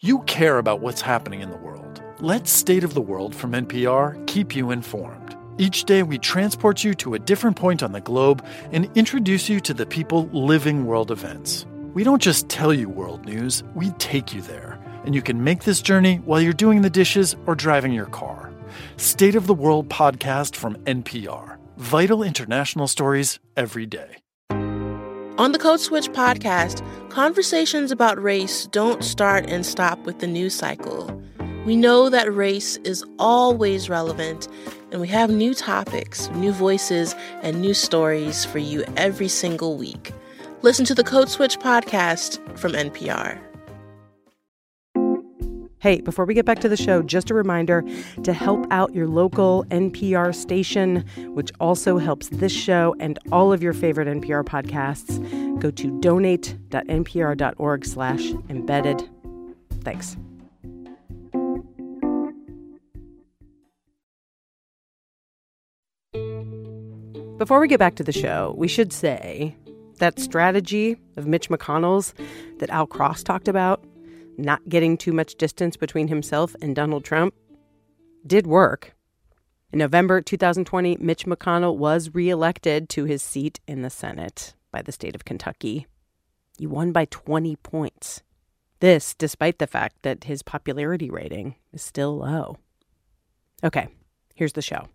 You 0.00 0.22
care 0.22 0.58
about 0.58 0.80
what's 0.80 1.02
happening 1.02 1.40
in 1.40 1.52
the 1.52 1.56
world. 1.58 2.02
Let 2.18 2.48
State 2.48 2.82
of 2.82 2.94
the 2.94 3.00
World 3.00 3.32
from 3.32 3.52
NPR 3.52 4.26
keep 4.26 4.56
you 4.56 4.72
informed. 4.72 5.35
Each 5.58 5.84
day, 5.84 6.02
we 6.02 6.18
transport 6.18 6.84
you 6.84 6.92
to 6.96 7.14
a 7.14 7.18
different 7.18 7.56
point 7.56 7.82
on 7.82 7.92
the 7.92 8.00
globe 8.00 8.44
and 8.72 8.90
introduce 8.94 9.48
you 9.48 9.58
to 9.60 9.72
the 9.72 9.86
people 9.86 10.28
living 10.30 10.84
world 10.84 11.10
events. 11.10 11.64
We 11.94 12.04
don't 12.04 12.20
just 12.20 12.50
tell 12.50 12.74
you 12.74 12.90
world 12.90 13.24
news, 13.24 13.64
we 13.74 13.88
take 13.92 14.34
you 14.34 14.42
there. 14.42 14.78
And 15.06 15.14
you 15.14 15.22
can 15.22 15.42
make 15.42 15.64
this 15.64 15.80
journey 15.80 16.16
while 16.26 16.42
you're 16.42 16.52
doing 16.52 16.82
the 16.82 16.90
dishes 16.90 17.36
or 17.46 17.54
driving 17.54 17.92
your 17.92 18.06
car. 18.06 18.52
State 18.98 19.34
of 19.34 19.46
the 19.46 19.54
World 19.54 19.88
podcast 19.88 20.56
from 20.56 20.76
NPR. 20.84 21.56
Vital 21.78 22.22
international 22.22 22.86
stories 22.86 23.38
every 23.56 23.86
day. 23.86 24.18
On 25.38 25.52
the 25.52 25.58
Code 25.58 25.80
Switch 25.80 26.08
podcast, 26.10 26.84
conversations 27.08 27.90
about 27.90 28.22
race 28.22 28.66
don't 28.66 29.02
start 29.02 29.48
and 29.48 29.64
stop 29.64 29.98
with 30.00 30.18
the 30.18 30.26
news 30.26 30.54
cycle. 30.54 31.22
We 31.64 31.76
know 31.76 32.10
that 32.10 32.32
race 32.32 32.76
is 32.84 33.04
always 33.18 33.88
relevant, 33.88 34.48
and 34.92 35.00
we 35.00 35.08
have 35.08 35.30
new 35.30 35.54
topics, 35.54 36.28
new 36.30 36.52
voices, 36.52 37.14
and 37.42 37.60
new 37.60 37.74
stories 37.74 38.44
for 38.44 38.58
you 38.58 38.84
every 38.96 39.28
single 39.28 39.76
week. 39.76 40.12
Listen 40.62 40.84
to 40.86 40.94
the 40.94 41.04
Code 41.04 41.28
Switch 41.28 41.58
podcast 41.58 42.38
from 42.58 42.72
NPR. 42.72 43.38
Hey, 45.78 46.00
before 46.00 46.24
we 46.24 46.34
get 46.34 46.46
back 46.46 46.58
to 46.60 46.68
the 46.68 46.76
show, 46.76 47.02
just 47.02 47.30
a 47.30 47.34
reminder 47.34 47.84
to 48.24 48.32
help 48.32 48.66
out 48.72 48.94
your 48.94 49.06
local 49.06 49.64
NPR 49.70 50.34
station, 50.34 51.04
which 51.34 51.52
also 51.60 51.98
helps 51.98 52.28
this 52.28 52.50
show 52.50 52.96
and 52.98 53.18
all 53.30 53.52
of 53.52 53.62
your 53.62 53.72
favorite 53.72 54.08
NPR 54.08 54.42
podcasts. 54.42 55.20
Go 55.60 55.70
to 55.70 56.00
donate.npr.org 56.00 57.84
slash 57.84 58.32
embedded. 58.48 59.08
Thanks. 59.82 60.16
Before 67.38 67.60
we 67.60 67.68
get 67.68 67.78
back 67.78 67.96
to 67.96 68.02
the 68.02 68.12
show, 68.12 68.54
we 68.56 68.66
should 68.66 68.94
say 68.94 69.54
that 69.98 70.18
strategy 70.18 70.96
of 71.18 71.26
Mitch 71.26 71.50
McConnell's 71.50 72.14
that 72.60 72.70
Al 72.70 72.86
Cross 72.86 73.24
talked 73.24 73.46
about, 73.46 73.84
not 74.38 74.66
getting 74.70 74.96
too 74.96 75.12
much 75.12 75.34
distance 75.34 75.76
between 75.76 76.08
himself 76.08 76.56
and 76.62 76.74
Donald 76.74 77.04
Trump, 77.04 77.34
did 78.26 78.46
work. 78.46 78.94
In 79.70 79.78
November 79.78 80.22
2020, 80.22 80.96
Mitch 80.98 81.26
McConnell 81.26 81.76
was 81.76 82.14
reelected 82.14 82.88
to 82.88 83.04
his 83.04 83.22
seat 83.22 83.60
in 83.68 83.82
the 83.82 83.90
Senate 83.90 84.54
by 84.72 84.80
the 84.80 84.92
state 84.92 85.14
of 85.14 85.26
Kentucky. 85.26 85.86
He 86.56 86.66
won 86.66 86.90
by 86.90 87.04
20 87.04 87.54
points. 87.56 88.22
This, 88.80 89.14
despite 89.14 89.58
the 89.58 89.66
fact 89.66 89.96
that 90.02 90.24
his 90.24 90.42
popularity 90.42 91.10
rating 91.10 91.56
is 91.70 91.82
still 91.82 92.16
low. 92.16 92.56
Okay, 93.62 93.88
here's 94.34 94.54
the 94.54 94.62
show. 94.62 94.88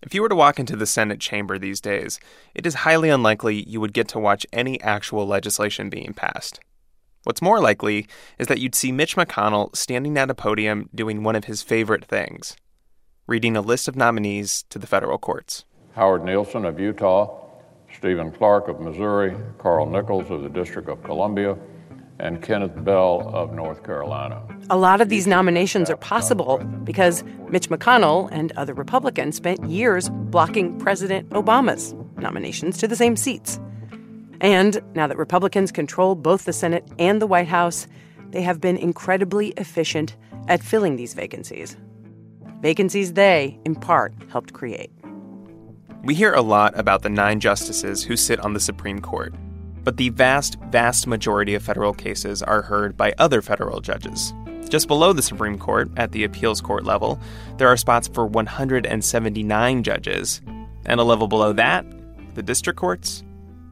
If 0.00 0.14
you 0.14 0.22
were 0.22 0.28
to 0.28 0.36
walk 0.36 0.60
into 0.60 0.76
the 0.76 0.86
Senate 0.86 1.18
chamber 1.18 1.58
these 1.58 1.80
days, 1.80 2.20
it 2.54 2.66
is 2.66 2.74
highly 2.74 3.10
unlikely 3.10 3.64
you 3.68 3.80
would 3.80 3.92
get 3.92 4.06
to 4.08 4.18
watch 4.18 4.46
any 4.52 4.80
actual 4.80 5.26
legislation 5.26 5.90
being 5.90 6.14
passed. 6.14 6.60
What's 7.24 7.42
more 7.42 7.60
likely 7.60 8.06
is 8.38 8.46
that 8.46 8.60
you'd 8.60 8.76
see 8.76 8.92
Mitch 8.92 9.16
McConnell 9.16 9.74
standing 9.74 10.16
at 10.16 10.30
a 10.30 10.34
podium 10.34 10.88
doing 10.94 11.24
one 11.24 11.34
of 11.34 11.44
his 11.44 11.62
favorite 11.62 12.04
things 12.04 12.56
reading 13.26 13.58
a 13.58 13.60
list 13.60 13.88
of 13.88 13.94
nominees 13.94 14.64
to 14.70 14.78
the 14.78 14.86
federal 14.86 15.18
courts. 15.18 15.66
Howard 15.94 16.22
Nielson 16.22 16.66
of 16.66 16.80
Utah, 16.80 17.38
Stephen 17.94 18.32
Clark 18.32 18.68
of 18.68 18.80
Missouri, 18.80 19.36
Carl 19.58 19.84
Nichols 19.84 20.30
of 20.30 20.42
the 20.42 20.48
District 20.48 20.88
of 20.88 21.04
Columbia, 21.04 21.54
and 22.20 22.42
Kenneth 22.42 22.84
Bell 22.84 23.30
of 23.32 23.52
North 23.52 23.84
Carolina. 23.84 24.42
A 24.70 24.76
lot 24.76 25.00
of 25.00 25.08
these 25.08 25.26
nominations 25.26 25.88
are 25.88 25.96
possible 25.96 26.58
because 26.84 27.22
Mitch 27.48 27.68
McConnell 27.68 28.28
and 28.32 28.52
other 28.52 28.74
Republicans 28.74 29.36
spent 29.36 29.64
years 29.64 30.08
blocking 30.10 30.78
President 30.78 31.28
Obama's 31.30 31.94
nominations 32.16 32.78
to 32.78 32.88
the 32.88 32.96
same 32.96 33.16
seats. 33.16 33.60
And 34.40 34.82
now 34.94 35.06
that 35.06 35.16
Republicans 35.16 35.72
control 35.72 36.14
both 36.14 36.44
the 36.44 36.52
Senate 36.52 36.86
and 36.98 37.20
the 37.20 37.26
White 37.26 37.48
House, 37.48 37.86
they 38.30 38.42
have 38.42 38.60
been 38.60 38.76
incredibly 38.76 39.48
efficient 39.56 40.16
at 40.48 40.62
filling 40.62 40.96
these 40.96 41.14
vacancies. 41.14 41.76
vacancies 42.60 43.12
they, 43.14 43.58
in 43.64 43.74
part, 43.74 44.12
helped 44.30 44.52
create. 44.52 44.90
We 46.04 46.14
hear 46.14 46.34
a 46.34 46.42
lot 46.42 46.78
about 46.78 47.02
the 47.02 47.10
nine 47.10 47.40
justices 47.40 48.04
who 48.04 48.16
sit 48.16 48.40
on 48.40 48.52
the 48.52 48.60
Supreme 48.60 49.00
Court, 49.00 49.34
but 49.88 49.96
the 49.96 50.10
vast, 50.10 50.60
vast 50.64 51.06
majority 51.06 51.54
of 51.54 51.62
federal 51.62 51.94
cases 51.94 52.42
are 52.42 52.60
heard 52.60 52.94
by 52.94 53.14
other 53.16 53.40
federal 53.40 53.80
judges. 53.80 54.34
Just 54.68 54.86
below 54.86 55.14
the 55.14 55.22
Supreme 55.22 55.56
Court, 55.56 55.88
at 55.96 56.12
the 56.12 56.24
appeals 56.24 56.60
court 56.60 56.84
level, 56.84 57.18
there 57.56 57.68
are 57.68 57.76
spots 57.78 58.06
for 58.06 58.26
179 58.26 59.82
judges. 59.82 60.42
And 60.84 61.00
a 61.00 61.04
level 61.04 61.26
below 61.26 61.54
that, 61.54 61.86
the 62.34 62.42
district 62.42 62.78
courts, 62.78 63.24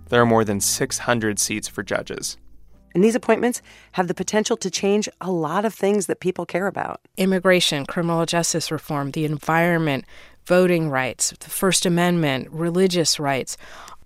there 0.09 0.23
are 0.23 0.25
more 0.25 0.43
than 0.43 0.59
600 0.59 1.39
seats 1.39 1.69
for 1.69 1.83
judges. 1.83 2.39
And 2.95 3.05
these 3.05 3.15
appointments 3.15 3.61
have 3.93 4.09
the 4.09 4.15
potential 4.15 4.57
to 4.57 4.71
change 4.71 5.11
a 5.21 5.31
lot 5.31 5.67
of 5.67 5.75
things 5.75 6.07
that 6.07 6.21
people 6.21 6.47
care 6.47 6.67
about 6.67 7.03
immigration, 7.19 7.85
criminal 7.85 8.25
justice 8.25 8.71
reform, 8.71 9.11
the 9.11 9.27
environment, 9.27 10.07
voting 10.47 10.89
rights, 10.89 11.35
the 11.41 11.51
First 11.51 11.85
Amendment, 11.85 12.49
religious 12.51 13.21
rights. 13.21 13.59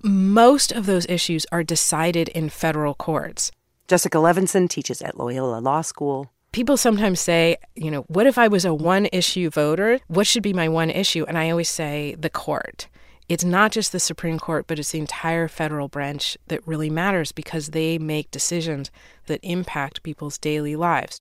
Most 0.03 0.73
of 0.73 0.87
those 0.87 1.05
issues 1.11 1.45
are 1.53 1.63
decided 1.63 2.31
in 2.31 2.49
federal 2.49 2.95
courts. 2.95 3.53
Jessica 3.87 4.17
Levinson 4.17 4.67
teaches 4.67 5.03
at 5.03 5.19
Loyola 5.19 5.59
Law 5.59 5.83
School. 5.83 6.33
People 6.53 6.79
sometimes 6.79 7.21
say, 7.21 7.59
you 7.77 7.91
know, 7.91 8.03
what 8.09 8.27
if 8.27 8.39
I 8.39 8.49
was 8.49 8.65
a 8.65 8.73
one 8.73 9.09
issue 9.13 9.51
voter? 9.51 10.01
What 10.07 10.27
should 10.27 10.43
be 10.43 10.55
my 10.55 10.71
one 10.71 10.89
issue? 10.89 11.27
And 11.29 11.37
I 11.37 11.51
always 11.51 11.69
say 11.69 12.17
the 12.19 12.31
court. 12.31 12.89
It's 13.29 13.45
not 13.45 13.73
just 13.73 13.93
the 13.93 14.01
Supreme 14.01 14.39
Court, 14.39 14.67
but 14.67 14.79
it's 14.79 14.93
the 14.93 15.01
entire 15.01 15.49
federal 15.49 15.89
branch 15.89 16.39
that 16.49 16.67
really 16.67 16.89
matters 16.89 17.31
because 17.31 17.69
they 17.69 17.99
make 17.99 18.31
decisions 18.31 18.91
that 19.27 19.41
impact 19.43 20.03
people's 20.03 20.39
daily 20.39 20.77
lives. 20.77 21.21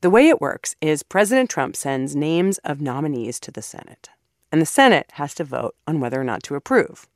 The 0.00 0.10
way 0.10 0.28
it 0.28 0.40
works 0.40 0.74
is 0.80 1.04
President 1.04 1.48
Trump 1.48 1.76
sends 1.76 2.16
names 2.16 2.58
of 2.58 2.80
nominees 2.80 3.38
to 3.40 3.52
the 3.52 3.62
Senate, 3.62 4.08
and 4.50 4.60
the 4.60 4.66
Senate 4.66 5.10
has 5.12 5.32
to 5.36 5.44
vote 5.44 5.76
on 5.86 6.00
whether 6.00 6.20
or 6.20 6.24
not 6.24 6.42
to 6.42 6.56
approve. 6.56 7.06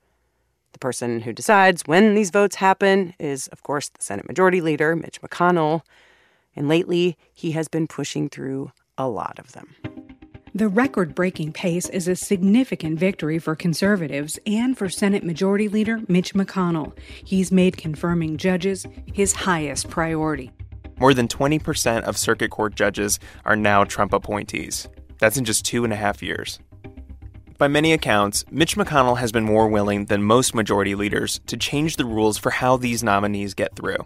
The 0.75 0.81
person 0.81 1.21
who 1.21 1.33
decides 1.33 1.83
when 1.87 2.17
these 2.17 2.31
votes 2.31 2.57
happen 2.57 3.15
is, 3.21 3.47
of 3.49 3.63
course, 3.63 3.91
the 3.91 4.03
Senate 4.03 4.27
Majority 4.27 4.61
Leader, 4.61 4.97
Mitch 4.97 5.23
McConnell. 5.23 5.83
And 6.57 6.69
lately, 6.69 7.17
he 7.33 7.53
has 7.53 7.69
been 7.69 7.87
pushing 7.87 8.29
through 8.29 8.73
a 8.99 9.09
lot 9.09 9.39
of 9.39 9.53
them. 9.53 9.77
The 10.53 10.67
record 10.67 11.15
breaking 11.15 11.53
pace 11.53 11.89
is 11.89 12.09
a 12.09 12.17
significant 12.17 12.99
victory 12.99 13.39
for 13.39 13.55
conservatives 13.55 14.37
and 14.47 14.77
for 14.77 14.89
Senate 14.89 15.23
Majority 15.23 15.69
Leader 15.69 16.01
Mitch 16.09 16.35
McConnell. 16.35 16.99
He's 17.25 17.53
made 17.53 17.77
confirming 17.77 18.37
judges 18.37 18.85
his 19.13 19.33
highest 19.33 19.89
priority. 19.91 20.51
More 20.99 21.15
than 21.15 21.29
20% 21.29 22.03
of 22.03 22.19
circuit 22.19 22.51
court 22.51 22.75
judges 22.75 23.21
are 23.45 23.57
now 23.57 23.85
Trump 23.85 24.13
appointees. 24.13 24.89
That's 25.21 25.37
in 25.37 25.45
just 25.45 25.65
two 25.65 25.85
and 25.85 25.93
a 25.93 25.97
half 25.97 26.21
years. 26.21 26.59
By 27.57 27.69
many 27.69 27.93
accounts, 27.93 28.45
Mitch 28.51 28.77
McConnell 28.77 29.19
has 29.19 29.31
been 29.31 29.45
more 29.45 29.69
willing 29.69 30.07
than 30.07 30.25
most 30.25 30.57
majority 30.57 30.97
leaders 30.97 31.41
to 31.47 31.57
change 31.57 31.97
the 31.97 32.05
rules 32.05 32.37
for 32.37 32.51
how 32.51 32.77
these 32.77 33.05
nominees 33.05 33.55
get 33.55 33.77
through. 33.77 33.99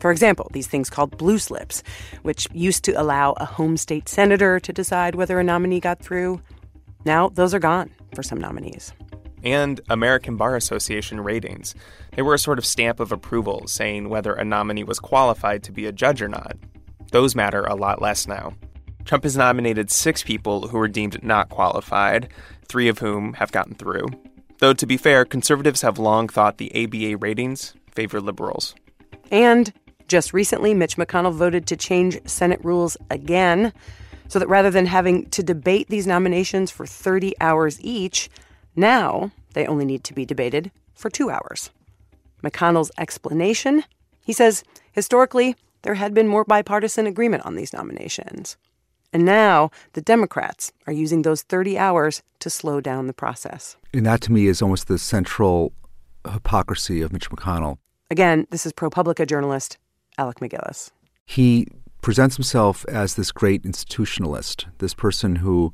For 0.00 0.10
example, 0.10 0.50
these 0.52 0.66
things 0.66 0.90
called 0.90 1.16
blue 1.16 1.38
slips, 1.38 1.84
which 2.22 2.48
used 2.52 2.82
to 2.84 3.00
allow 3.00 3.32
a 3.36 3.44
home 3.44 3.76
state 3.76 4.08
senator 4.08 4.58
to 4.58 4.72
decide 4.72 5.14
whether 5.14 5.38
a 5.38 5.44
nominee 5.44 5.78
got 5.78 6.00
through. 6.00 6.42
Now, 7.04 7.28
those 7.28 7.54
are 7.54 7.60
gone 7.60 7.90
for 8.16 8.24
some 8.24 8.40
nominees. 8.40 8.92
And 9.44 9.80
American 9.88 10.36
Bar 10.36 10.56
Association 10.56 11.20
ratings. 11.20 11.76
They 12.16 12.22
were 12.22 12.34
a 12.34 12.38
sort 12.38 12.58
of 12.58 12.66
stamp 12.66 12.98
of 12.98 13.12
approval 13.12 13.68
saying 13.68 14.08
whether 14.08 14.34
a 14.34 14.44
nominee 14.44 14.82
was 14.82 14.98
qualified 14.98 15.62
to 15.64 15.72
be 15.72 15.86
a 15.86 15.92
judge 15.92 16.20
or 16.20 16.28
not. 16.28 16.56
Those 17.12 17.36
matter 17.36 17.62
a 17.62 17.76
lot 17.76 18.02
less 18.02 18.26
now. 18.26 18.54
Trump 19.04 19.24
has 19.24 19.36
nominated 19.36 19.90
six 19.90 20.22
people 20.22 20.68
who 20.68 20.78
were 20.78 20.88
deemed 20.88 21.22
not 21.22 21.48
qualified, 21.48 22.28
three 22.72 22.88
of 22.88 22.98
whom 22.98 23.34
have 23.34 23.52
gotten 23.52 23.74
through. 23.74 24.06
Though, 24.58 24.72
to 24.72 24.86
be 24.86 24.96
fair, 24.96 25.24
conservatives 25.24 25.82
have 25.82 25.98
long 25.98 26.26
thought 26.28 26.56
the 26.58 26.72
ABA 26.74 27.18
ratings 27.18 27.74
favor 27.90 28.20
liberals. 28.20 28.74
And 29.30 29.72
just 30.08 30.32
recently, 30.32 30.72
Mitch 30.72 30.96
McConnell 30.96 31.34
voted 31.34 31.66
to 31.66 31.76
change 31.76 32.18
Senate 32.24 32.60
rules 32.64 32.96
again 33.10 33.72
so 34.28 34.38
that 34.38 34.48
rather 34.48 34.70
than 34.70 34.86
having 34.86 35.28
to 35.30 35.42
debate 35.42 35.88
these 35.88 36.06
nominations 36.06 36.70
for 36.70 36.86
30 36.86 37.34
hours 37.40 37.78
each, 37.82 38.30
now 38.74 39.30
they 39.52 39.66
only 39.66 39.84
need 39.84 40.02
to 40.04 40.14
be 40.14 40.24
debated 40.24 40.72
for 40.94 41.10
two 41.10 41.28
hours. 41.30 41.70
McConnell's 42.42 42.90
explanation 42.96 43.84
he 44.24 44.32
says 44.32 44.64
historically, 44.92 45.56
there 45.82 45.94
had 45.94 46.14
been 46.14 46.28
more 46.28 46.44
bipartisan 46.44 47.06
agreement 47.06 47.44
on 47.44 47.56
these 47.56 47.72
nominations. 47.72 48.56
And 49.12 49.24
now 49.24 49.70
the 49.92 50.00
Democrats 50.00 50.72
are 50.86 50.92
using 50.92 51.22
those 51.22 51.42
30 51.42 51.76
hours 51.78 52.22
to 52.40 52.48
slow 52.48 52.80
down 52.80 53.06
the 53.06 53.12
process. 53.12 53.76
And 53.92 54.06
that 54.06 54.20
to 54.22 54.32
me 54.32 54.46
is 54.46 54.62
almost 54.62 54.88
the 54.88 54.98
central 54.98 55.72
hypocrisy 56.30 57.02
of 57.02 57.12
Mitch 57.12 57.30
McConnell. 57.30 57.78
Again, 58.10 58.46
this 58.50 58.66
is 58.66 58.72
ProPublica 58.72 59.26
journalist 59.26 59.78
Alec 60.18 60.40
MacGillis. 60.40 60.90
He 61.26 61.66
presents 62.00 62.36
himself 62.36 62.84
as 62.88 63.14
this 63.14 63.32
great 63.32 63.62
institutionalist, 63.62 64.66
this 64.78 64.94
person 64.94 65.36
who 65.36 65.72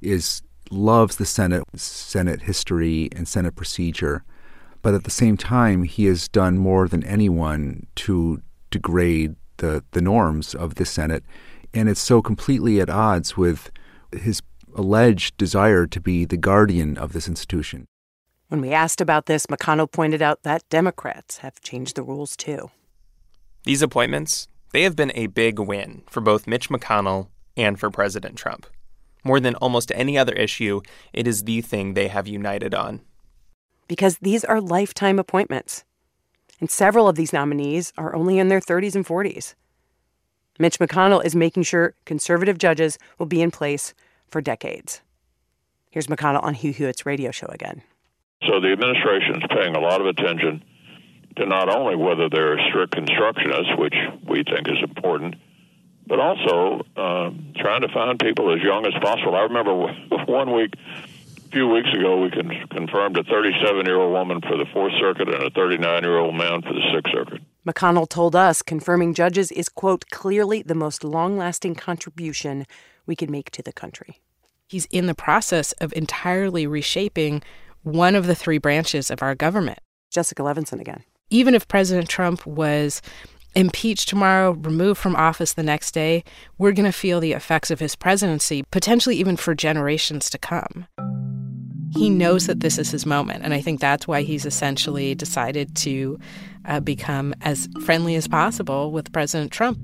is 0.00 0.42
loves 0.70 1.16
the 1.16 1.24
Senate, 1.24 1.64
Senate 1.76 2.42
history 2.42 3.08
and 3.16 3.26
Senate 3.26 3.56
procedure, 3.56 4.22
but 4.82 4.92
at 4.92 5.04
the 5.04 5.10
same 5.10 5.36
time 5.36 5.84
he 5.84 6.04
has 6.04 6.28
done 6.28 6.58
more 6.58 6.88
than 6.88 7.02
anyone 7.04 7.86
to 7.96 8.42
degrade 8.70 9.34
the 9.58 9.82
the 9.92 10.00
norms 10.02 10.54
of 10.54 10.74
the 10.74 10.84
Senate, 10.84 11.24
and 11.78 11.88
it's 11.88 12.00
so 12.00 12.20
completely 12.20 12.80
at 12.80 12.90
odds 12.90 13.36
with 13.36 13.70
his 14.12 14.42
alleged 14.74 15.36
desire 15.36 15.86
to 15.86 16.00
be 16.00 16.24
the 16.24 16.36
guardian 16.36 16.98
of 16.98 17.12
this 17.12 17.28
institution. 17.28 17.86
When 18.48 18.60
we 18.60 18.72
asked 18.72 19.00
about 19.00 19.26
this, 19.26 19.46
McConnell 19.46 19.90
pointed 19.90 20.20
out 20.20 20.42
that 20.42 20.68
Democrats 20.70 21.38
have 21.38 21.60
changed 21.60 21.94
the 21.94 22.02
rules 22.02 22.36
too. 22.36 22.70
These 23.64 23.82
appointments, 23.82 24.48
they 24.72 24.82
have 24.82 24.96
been 24.96 25.12
a 25.14 25.28
big 25.28 25.60
win 25.60 26.02
for 26.08 26.20
both 26.20 26.46
Mitch 26.48 26.68
McConnell 26.68 27.28
and 27.56 27.78
for 27.78 27.90
President 27.90 28.36
Trump. 28.36 28.66
More 29.22 29.38
than 29.38 29.54
almost 29.56 29.92
any 29.94 30.18
other 30.18 30.32
issue, 30.32 30.80
it 31.12 31.28
is 31.28 31.44
the 31.44 31.60
thing 31.60 31.94
they 31.94 32.08
have 32.08 32.26
united 32.26 32.74
on. 32.74 33.02
Because 33.86 34.18
these 34.18 34.44
are 34.44 34.60
lifetime 34.60 35.18
appointments. 35.18 35.84
And 36.60 36.70
several 36.70 37.08
of 37.08 37.16
these 37.16 37.32
nominees 37.32 37.92
are 37.96 38.16
only 38.16 38.38
in 38.38 38.48
their 38.48 38.60
30s 38.60 38.96
and 38.96 39.06
40s. 39.06 39.54
Mitch 40.58 40.78
McConnell 40.78 41.24
is 41.24 41.36
making 41.36 41.62
sure 41.62 41.94
conservative 42.04 42.58
judges 42.58 42.98
will 43.18 43.26
be 43.26 43.40
in 43.40 43.50
place 43.50 43.94
for 44.28 44.40
decades. 44.40 45.00
Here's 45.90 46.08
McConnell 46.08 46.42
on 46.42 46.54
Hugh 46.54 46.72
Hewitt's 46.72 47.06
radio 47.06 47.30
show 47.30 47.46
again. 47.48 47.82
So 48.46 48.60
the 48.60 48.72
administration 48.72 49.36
is 49.36 49.42
paying 49.50 49.74
a 49.74 49.80
lot 49.80 50.00
of 50.00 50.06
attention 50.06 50.62
to 51.36 51.46
not 51.46 51.68
only 51.68 51.96
whether 51.96 52.28
they're 52.28 52.58
strict 52.68 52.94
constructionists, 52.94 53.78
which 53.78 53.94
we 54.28 54.42
think 54.44 54.68
is 54.68 54.82
important, 54.82 55.36
but 56.06 56.18
also 56.18 56.84
uh, 56.96 57.30
trying 57.56 57.82
to 57.82 57.88
find 57.88 58.18
people 58.18 58.52
as 58.52 58.62
young 58.62 58.86
as 58.86 58.94
possible. 59.00 59.36
I 59.36 59.42
remember 59.42 59.74
one 60.26 60.52
week, 60.52 60.74
a 60.74 61.50
few 61.50 61.68
weeks 61.68 61.88
ago, 61.92 62.20
we 62.20 62.30
con- 62.30 62.66
confirmed 62.70 63.16
a 63.16 63.24
37 63.24 63.86
year 63.86 63.96
old 63.96 64.12
woman 64.12 64.40
for 64.40 64.56
the 64.56 64.66
Fourth 64.72 64.92
Circuit 64.98 65.28
and 65.28 65.42
a 65.42 65.50
39 65.50 66.02
year 66.02 66.18
old 66.18 66.34
man 66.34 66.62
for 66.62 66.72
the 66.72 66.82
Sixth 66.94 67.12
Circuit. 67.12 67.42
McConnell 67.68 68.08
told 68.08 68.34
us 68.34 68.62
confirming 68.62 69.14
judges 69.14 69.52
is, 69.52 69.68
quote, 69.68 70.08
clearly 70.10 70.62
the 70.62 70.74
most 70.74 71.04
long 71.04 71.36
lasting 71.36 71.74
contribution 71.74 72.66
we 73.06 73.14
can 73.14 73.30
make 73.30 73.50
to 73.50 73.62
the 73.62 73.72
country. 73.72 74.20
He's 74.68 74.86
in 74.86 75.06
the 75.06 75.14
process 75.14 75.72
of 75.72 75.92
entirely 75.94 76.66
reshaping 76.66 77.42
one 77.82 78.14
of 78.14 78.26
the 78.26 78.34
three 78.34 78.58
branches 78.58 79.10
of 79.10 79.22
our 79.22 79.34
government. 79.34 79.80
Jessica 80.10 80.42
Levinson 80.42 80.80
again 80.80 81.04
even 81.30 81.54
if 81.54 81.68
President 81.68 82.08
Trump 82.08 82.46
was 82.46 83.02
impeached 83.54 84.08
tomorrow, 84.08 84.52
removed 84.52 85.00
from 85.00 85.16
office 85.16 85.52
the 85.52 85.62
next 85.62 85.92
day, 85.92 86.24
we're 86.58 86.72
going 86.72 86.90
to 86.90 86.92
feel 86.92 87.20
the 87.20 87.32
effects 87.32 87.70
of 87.70 87.80
his 87.80 87.96
presidency, 87.96 88.62
potentially 88.70 89.16
even 89.16 89.36
for 89.36 89.54
generations 89.54 90.30
to 90.30 90.38
come. 90.38 90.86
He 91.94 92.10
knows 92.10 92.46
that 92.46 92.60
this 92.60 92.78
is 92.78 92.90
his 92.90 93.06
moment, 93.06 93.44
and 93.44 93.54
I 93.54 93.60
think 93.60 93.80
that's 93.80 94.06
why 94.06 94.22
he's 94.22 94.44
essentially 94.44 95.14
decided 95.14 95.74
to 95.76 96.18
uh, 96.68 96.80
become 96.80 97.34
as 97.40 97.68
friendly 97.84 98.14
as 98.14 98.28
possible 98.28 98.92
with 98.92 99.10
President 99.10 99.50
Trump. 99.50 99.78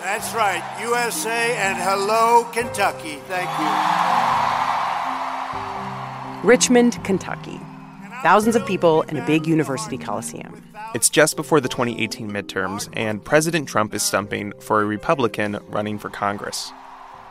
That's 0.00 0.34
right, 0.34 0.62
USA 0.80 1.56
and 1.56 1.76
hello, 1.76 2.44
Kentucky. 2.54 3.16
Thank 3.28 3.50
you. 3.60 3.66
Richmond, 6.48 7.04
Kentucky. 7.04 7.60
Thousands 8.22 8.56
of 8.56 8.64
people 8.66 9.02
in 9.02 9.18
a 9.18 9.26
big 9.26 9.46
university 9.46 9.98
coliseum. 9.98 10.62
It's 10.94 11.10
just 11.10 11.36
before 11.36 11.60
the 11.60 11.68
2018 11.68 12.30
midterms, 12.30 12.88
and 12.94 13.22
President 13.22 13.68
Trump 13.68 13.92
is 13.92 14.02
stumping 14.02 14.52
for 14.60 14.80
a 14.80 14.86
Republican 14.86 15.58
running 15.68 15.98
for 15.98 16.08
Congress. 16.08 16.72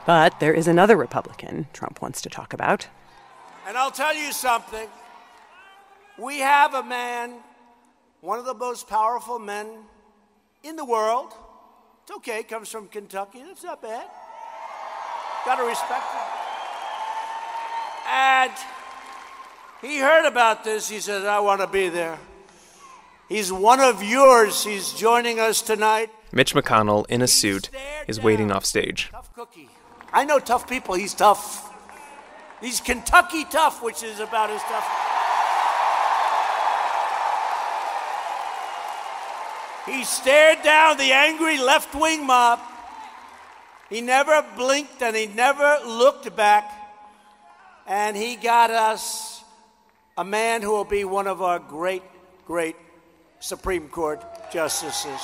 But 0.05 0.39
there 0.39 0.53
is 0.53 0.67
another 0.67 0.95
Republican 0.95 1.67
Trump 1.73 2.01
wants 2.01 2.21
to 2.21 2.29
talk 2.29 2.53
about. 2.53 2.87
And 3.67 3.77
I'll 3.77 3.91
tell 3.91 4.15
you 4.15 4.31
something. 4.31 4.87
We 6.17 6.39
have 6.39 6.73
a 6.73 6.83
man 6.83 7.33
one 8.25 8.39
of 8.39 8.45
the 8.45 8.55
most 8.55 8.87
powerful 8.87 9.37
men 9.37 9.67
in 10.63 10.75
the 10.75 10.83
world. 10.83 11.31
It's 12.01 12.11
okay, 12.17 12.41
comes 12.41 12.69
from 12.69 12.87
Kentucky. 12.87 13.43
That's 13.45 13.63
not 13.63 13.83
bad. 13.83 14.07
Got 15.45 15.57
to 15.57 15.63
respect 15.63 16.11
him. 16.11 16.21
And 18.09 18.51
he 19.81 19.99
heard 19.99 20.27
about 20.27 20.63
this. 20.63 20.89
He 20.89 20.99
said, 20.99 21.25
I 21.25 21.39
want 21.39 21.61
to 21.61 21.67
be 21.67 21.89
there. 21.89 22.17
He's 23.29 23.51
one 23.51 23.79
of 23.79 24.03
yours. 24.03 24.63
He's 24.63 24.91
joining 24.93 25.39
us 25.39 25.61
tonight. 25.61 26.09
Mitch 26.31 26.55
McConnell, 26.55 27.05
in 27.07 27.21
a 27.21 27.27
suit, 27.27 27.69
is 28.07 28.19
waiting 28.19 28.51
off 28.51 28.65
stage. 28.65 29.11
I 30.15 30.23
know 30.23 30.39
tough 30.39 30.69
people. 30.69 30.95
He's 30.95 31.13
tough. 31.13 31.69
He's 32.61 32.79
Kentucky 32.79 33.43
tough, 33.43 33.83
which 33.83 34.01
is 34.01 34.21
about 34.21 34.49
as 34.49 34.61
tough. 34.63 34.87
He 39.85 40.05
stared 40.05 40.63
down 40.63 40.97
the 40.97 41.11
angry 41.11 41.57
left 41.57 41.93
wing 41.93 42.25
mob. 42.25 42.61
He 43.89 43.99
never 43.99 44.41
blinked 44.55 45.01
and 45.01 45.17
he 45.17 45.27
never 45.27 45.79
looked 45.85 46.33
back. 46.33 46.71
And 47.85 48.15
he 48.15 48.37
got 48.37 48.71
us 48.71 49.43
a 50.17 50.23
man 50.23 50.61
who 50.61 50.71
will 50.71 50.85
be 50.85 51.03
one 51.03 51.27
of 51.27 51.41
our 51.41 51.59
great, 51.59 52.03
great 52.47 52.77
Supreme 53.41 53.89
Court 53.89 54.23
justices. 54.49 55.19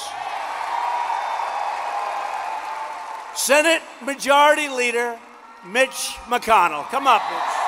Senate 3.36 3.82
Majority 4.04 4.68
Leader 4.70 5.18
Mitch 5.66 6.18
McConnell. 6.28 6.86
Come 6.90 7.08
up, 7.08 7.22
Mitch. 7.30 7.62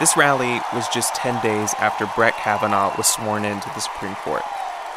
This 0.00 0.16
rally 0.16 0.60
was 0.72 0.88
just 0.88 1.14
10 1.16 1.42
days 1.42 1.74
after 1.78 2.08
Brett 2.14 2.34
Kavanaugh 2.34 2.96
was 2.96 3.06
sworn 3.06 3.44
into 3.44 3.68
the 3.70 3.80
Supreme 3.80 4.14
Court. 4.16 4.42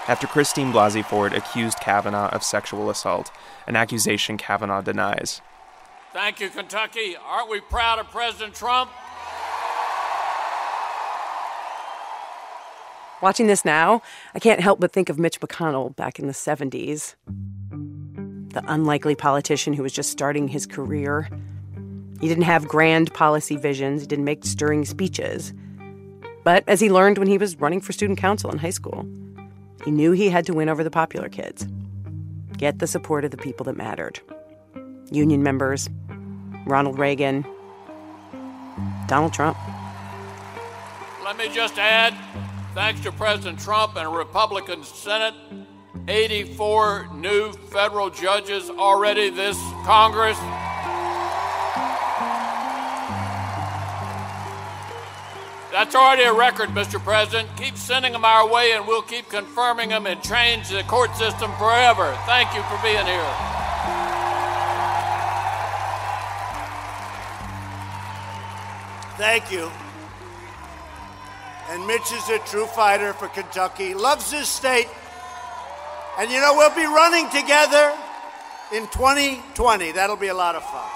After 0.07 0.27
Christine 0.27 0.71
Blasey 0.71 1.03
Ford 1.03 1.33
accused 1.33 1.79
Kavanaugh 1.79 2.29
of 2.29 2.43
sexual 2.43 2.89
assault, 2.89 3.31
an 3.67 3.75
accusation 3.75 4.37
Kavanaugh 4.37 4.81
denies. 4.81 5.41
Thank 6.13 6.39
you, 6.39 6.49
Kentucky. 6.49 7.15
Aren't 7.15 7.49
we 7.49 7.61
proud 7.61 7.99
of 7.99 8.07
President 8.11 8.53
Trump? 8.53 8.91
Watching 13.21 13.47
this 13.47 13.63
now, 13.63 14.01
I 14.33 14.39
can't 14.39 14.59
help 14.59 14.79
but 14.79 14.91
think 14.91 15.09
of 15.09 15.19
Mitch 15.19 15.39
McConnell 15.39 15.95
back 15.95 16.19
in 16.19 16.27
the 16.27 16.33
70s. 16.33 17.15
The 18.53 18.63
unlikely 18.67 19.15
politician 19.15 19.73
who 19.73 19.83
was 19.83 19.93
just 19.93 20.11
starting 20.11 20.47
his 20.47 20.65
career. 20.65 21.29
He 22.19 22.27
didn't 22.27 22.43
have 22.43 22.67
grand 22.67 23.13
policy 23.13 23.55
visions, 23.55 24.01
he 24.01 24.07
didn't 24.07 24.25
make 24.25 24.45
stirring 24.45 24.85
speeches. 24.85 25.53
But 26.43 26.63
as 26.67 26.79
he 26.79 26.91
learned 26.91 27.17
when 27.17 27.27
he 27.27 27.37
was 27.37 27.55
running 27.57 27.81
for 27.81 27.93
student 27.93 28.19
council 28.19 28.51
in 28.51 28.57
high 28.57 28.71
school, 28.71 29.05
he 29.85 29.91
knew 29.91 30.11
he 30.11 30.29
had 30.29 30.45
to 30.47 30.53
win 30.53 30.69
over 30.69 30.83
the 30.83 30.91
popular 30.91 31.29
kids, 31.29 31.67
get 32.57 32.79
the 32.79 32.87
support 32.87 33.25
of 33.25 33.31
the 33.31 33.37
people 33.37 33.63
that 33.65 33.77
mattered 33.77 34.19
union 35.11 35.43
members, 35.43 35.89
Ronald 36.65 36.97
Reagan, 36.97 37.45
Donald 39.07 39.33
Trump. 39.33 39.57
Let 41.23 41.37
me 41.37 41.49
just 41.53 41.77
add 41.77 42.15
thanks 42.73 43.01
to 43.01 43.11
President 43.11 43.59
Trump 43.59 43.95
and 43.97 44.07
a 44.07 44.09
Republican 44.09 44.83
Senate, 44.83 45.33
84 46.07 47.09
new 47.13 47.51
federal 47.51 48.09
judges 48.09 48.69
already 48.69 49.29
this 49.29 49.57
Congress. 49.85 50.37
That's 55.71 55.95
already 55.95 56.23
a 56.23 56.33
record, 56.33 56.69
Mr. 56.69 57.01
President. 57.01 57.47
Keep 57.55 57.77
sending 57.77 58.11
them 58.11 58.25
our 58.25 58.47
way, 58.47 58.73
and 58.73 58.85
we'll 58.85 59.01
keep 59.01 59.29
confirming 59.29 59.89
them 59.89 60.05
and 60.05 60.21
change 60.21 60.69
the 60.69 60.83
court 60.83 61.15
system 61.15 61.51
forever. 61.53 62.17
Thank 62.25 62.53
you 62.53 62.61
for 62.63 62.77
being 62.83 63.05
here. 63.05 63.61
Thank 69.17 69.51
you. 69.51 69.71
And 71.69 71.87
Mitch 71.87 72.11
is 72.11 72.27
a 72.29 72.39
true 72.39 72.65
fighter 72.65 73.13
for 73.13 73.29
Kentucky, 73.29 73.93
loves 73.93 74.31
his 74.31 74.49
state. 74.49 74.87
And 76.19 76.29
you 76.29 76.39
know, 76.41 76.53
we'll 76.55 76.75
be 76.75 76.85
running 76.85 77.29
together 77.29 77.97
in 78.73 78.87
2020. 78.87 79.91
That'll 79.93 80.15
be 80.15 80.27
a 80.27 80.33
lot 80.33 80.55
of 80.55 80.63
fun. 80.63 80.89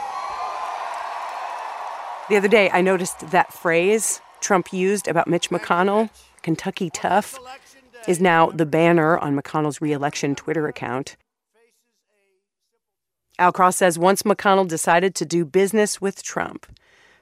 The 2.29 2.37
other 2.37 2.47
day, 2.47 2.69
I 2.71 2.81
noticed 2.81 3.31
that 3.31 3.53
phrase 3.53 4.19
Trump 4.41 4.73
used 4.73 5.07
about 5.07 5.27
Mitch 5.27 5.49
McConnell, 5.49 6.09
Kentucky 6.41 6.89
tough, 6.89 7.37
is 8.07 8.19
now 8.19 8.49
the 8.49 8.65
banner 8.65 9.17
on 9.17 9.39
McConnell's 9.39 9.81
reelection 9.81 10.35
Twitter 10.35 10.67
account. 10.67 11.17
Al 13.37 13.51
Cross 13.51 13.77
says 13.77 13.99
once 13.99 14.23
McConnell 14.23 14.67
decided 14.67 15.13
to 15.15 15.25
do 15.25 15.45
business 15.45 15.99
with 15.99 16.23
Trump 16.23 16.65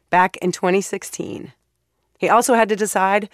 back 0.09 0.37
in 0.37 0.51
2016, 0.51 1.53
he 2.19 2.29
also 2.29 2.53
had 2.53 2.69
to 2.69 2.75
decide 2.75 3.29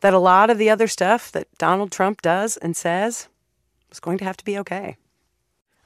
that 0.00 0.12
a 0.12 0.18
lot 0.18 0.50
of 0.50 0.58
the 0.58 0.68
other 0.68 0.88
stuff 0.88 1.32
that 1.32 1.46
Donald 1.58 1.92
Trump 1.92 2.20
does 2.20 2.56
and 2.58 2.76
says 2.76 3.28
was 3.94 4.00
going 4.00 4.18
to 4.18 4.24
have 4.24 4.36
to 4.36 4.44
be 4.44 4.58
okay. 4.58 4.96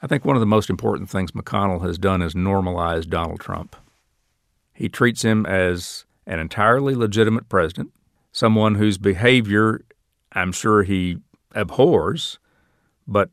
I 0.00 0.06
think 0.06 0.24
one 0.24 0.36
of 0.36 0.40
the 0.40 0.46
most 0.46 0.70
important 0.70 1.10
things 1.10 1.32
McConnell 1.32 1.82
has 1.82 1.98
done 1.98 2.22
is 2.22 2.34
normalize 2.34 3.06
Donald 3.06 3.40
Trump. 3.40 3.76
He 4.72 4.88
treats 4.88 5.22
him 5.22 5.44
as 5.44 6.06
an 6.26 6.38
entirely 6.38 6.94
legitimate 6.94 7.48
president, 7.48 7.92
someone 8.32 8.76
whose 8.76 8.96
behavior 8.96 9.82
I'm 10.32 10.52
sure 10.52 10.82
he 10.84 11.18
abhors, 11.54 12.38
but 13.06 13.30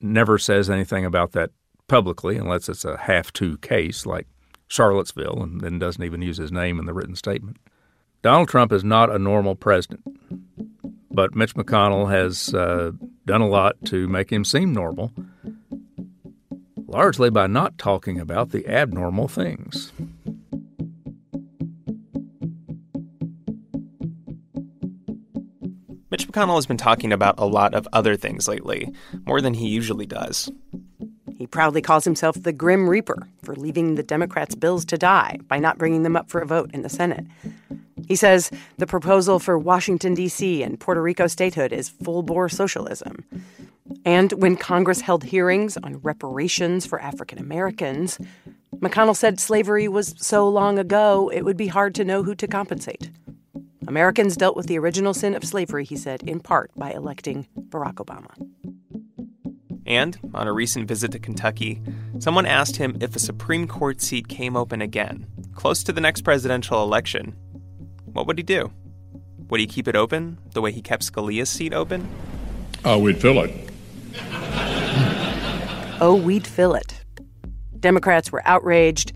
never 0.00 0.38
says 0.38 0.68
anything 0.68 1.04
about 1.04 1.32
that 1.32 1.50
publicly 1.88 2.36
unless 2.36 2.68
it's 2.68 2.84
a 2.84 2.96
half 2.96 3.32
to 3.34 3.58
case 3.58 4.06
like 4.06 4.26
Charlottesville 4.68 5.42
and 5.42 5.60
then 5.60 5.78
doesn't 5.78 6.02
even 6.02 6.22
use 6.22 6.38
his 6.38 6.50
name 6.50 6.78
in 6.78 6.86
the 6.86 6.94
written 6.94 7.14
statement. 7.14 7.58
Donald 8.22 8.48
Trump 8.48 8.72
is 8.72 8.84
not 8.84 9.10
a 9.10 9.18
normal 9.18 9.56
president, 9.56 10.00
but 11.10 11.34
Mitch 11.34 11.56
McConnell 11.56 12.08
has 12.08 12.54
uh, 12.54 12.92
done 13.26 13.40
a 13.40 13.48
lot 13.48 13.74
to 13.86 14.06
make 14.06 14.30
him 14.30 14.44
seem 14.44 14.72
normal, 14.72 15.12
largely 16.86 17.30
by 17.30 17.48
not 17.48 17.78
talking 17.78 18.20
about 18.20 18.50
the 18.50 18.64
abnormal 18.68 19.26
things. 19.26 19.90
Mitch 26.08 26.28
McConnell 26.28 26.54
has 26.54 26.66
been 26.66 26.76
talking 26.76 27.12
about 27.12 27.34
a 27.38 27.46
lot 27.46 27.74
of 27.74 27.88
other 27.92 28.14
things 28.14 28.46
lately, 28.46 28.92
more 29.26 29.40
than 29.40 29.54
he 29.54 29.66
usually 29.66 30.06
does. 30.06 30.48
He 31.42 31.48
proudly 31.48 31.82
calls 31.82 32.04
himself 32.04 32.40
the 32.40 32.52
Grim 32.52 32.88
Reaper 32.88 33.26
for 33.42 33.56
leaving 33.56 33.96
the 33.96 34.04
Democrats' 34.04 34.54
bills 34.54 34.84
to 34.84 34.96
die 34.96 35.40
by 35.48 35.58
not 35.58 35.76
bringing 35.76 36.04
them 36.04 36.14
up 36.14 36.30
for 36.30 36.40
a 36.40 36.46
vote 36.46 36.70
in 36.72 36.82
the 36.82 36.88
Senate. 36.88 37.26
He 38.06 38.14
says 38.14 38.52
the 38.78 38.86
proposal 38.86 39.40
for 39.40 39.58
Washington, 39.58 40.14
D.C. 40.14 40.62
and 40.62 40.78
Puerto 40.78 41.02
Rico 41.02 41.26
statehood 41.26 41.72
is 41.72 41.88
full 41.88 42.22
bore 42.22 42.48
socialism. 42.48 43.24
And 44.04 44.30
when 44.34 44.54
Congress 44.54 45.00
held 45.00 45.24
hearings 45.24 45.76
on 45.78 45.98
reparations 46.02 46.86
for 46.86 47.02
African 47.02 47.40
Americans, 47.40 48.20
McConnell 48.76 49.16
said 49.16 49.40
slavery 49.40 49.88
was 49.88 50.14
so 50.18 50.48
long 50.48 50.78
ago 50.78 51.28
it 51.34 51.42
would 51.42 51.56
be 51.56 51.66
hard 51.66 51.92
to 51.96 52.04
know 52.04 52.22
who 52.22 52.36
to 52.36 52.46
compensate. 52.46 53.10
Americans 53.88 54.36
dealt 54.36 54.54
with 54.54 54.68
the 54.68 54.78
original 54.78 55.12
sin 55.12 55.34
of 55.34 55.42
slavery, 55.42 55.84
he 55.84 55.96
said, 55.96 56.22
in 56.22 56.38
part 56.38 56.70
by 56.76 56.92
electing 56.92 57.48
Barack 57.58 57.94
Obama. 57.94 58.30
And 59.86 60.18
on 60.34 60.46
a 60.46 60.52
recent 60.52 60.86
visit 60.86 61.12
to 61.12 61.18
Kentucky, 61.18 61.82
someone 62.18 62.46
asked 62.46 62.76
him 62.76 62.96
if 63.00 63.16
a 63.16 63.18
Supreme 63.18 63.66
Court 63.66 64.00
seat 64.00 64.28
came 64.28 64.56
open 64.56 64.80
again, 64.80 65.26
close 65.54 65.82
to 65.84 65.92
the 65.92 66.00
next 66.00 66.22
presidential 66.22 66.82
election. 66.82 67.36
What 68.12 68.26
would 68.26 68.38
he 68.38 68.44
do? 68.44 68.70
Would 69.48 69.60
he 69.60 69.66
keep 69.66 69.88
it 69.88 69.96
open 69.96 70.38
the 70.52 70.60
way 70.60 70.72
he 70.72 70.82
kept 70.82 71.02
Scalia's 71.02 71.50
seat 71.50 71.74
open? 71.74 72.08
Oh, 72.84 72.98
we'd 72.98 73.20
fill 73.20 73.42
it. 73.42 73.50
oh, 76.00 76.20
we'd 76.22 76.46
fill 76.46 76.74
it. 76.74 77.04
Democrats 77.78 78.30
were 78.30 78.42
outraged. 78.46 79.12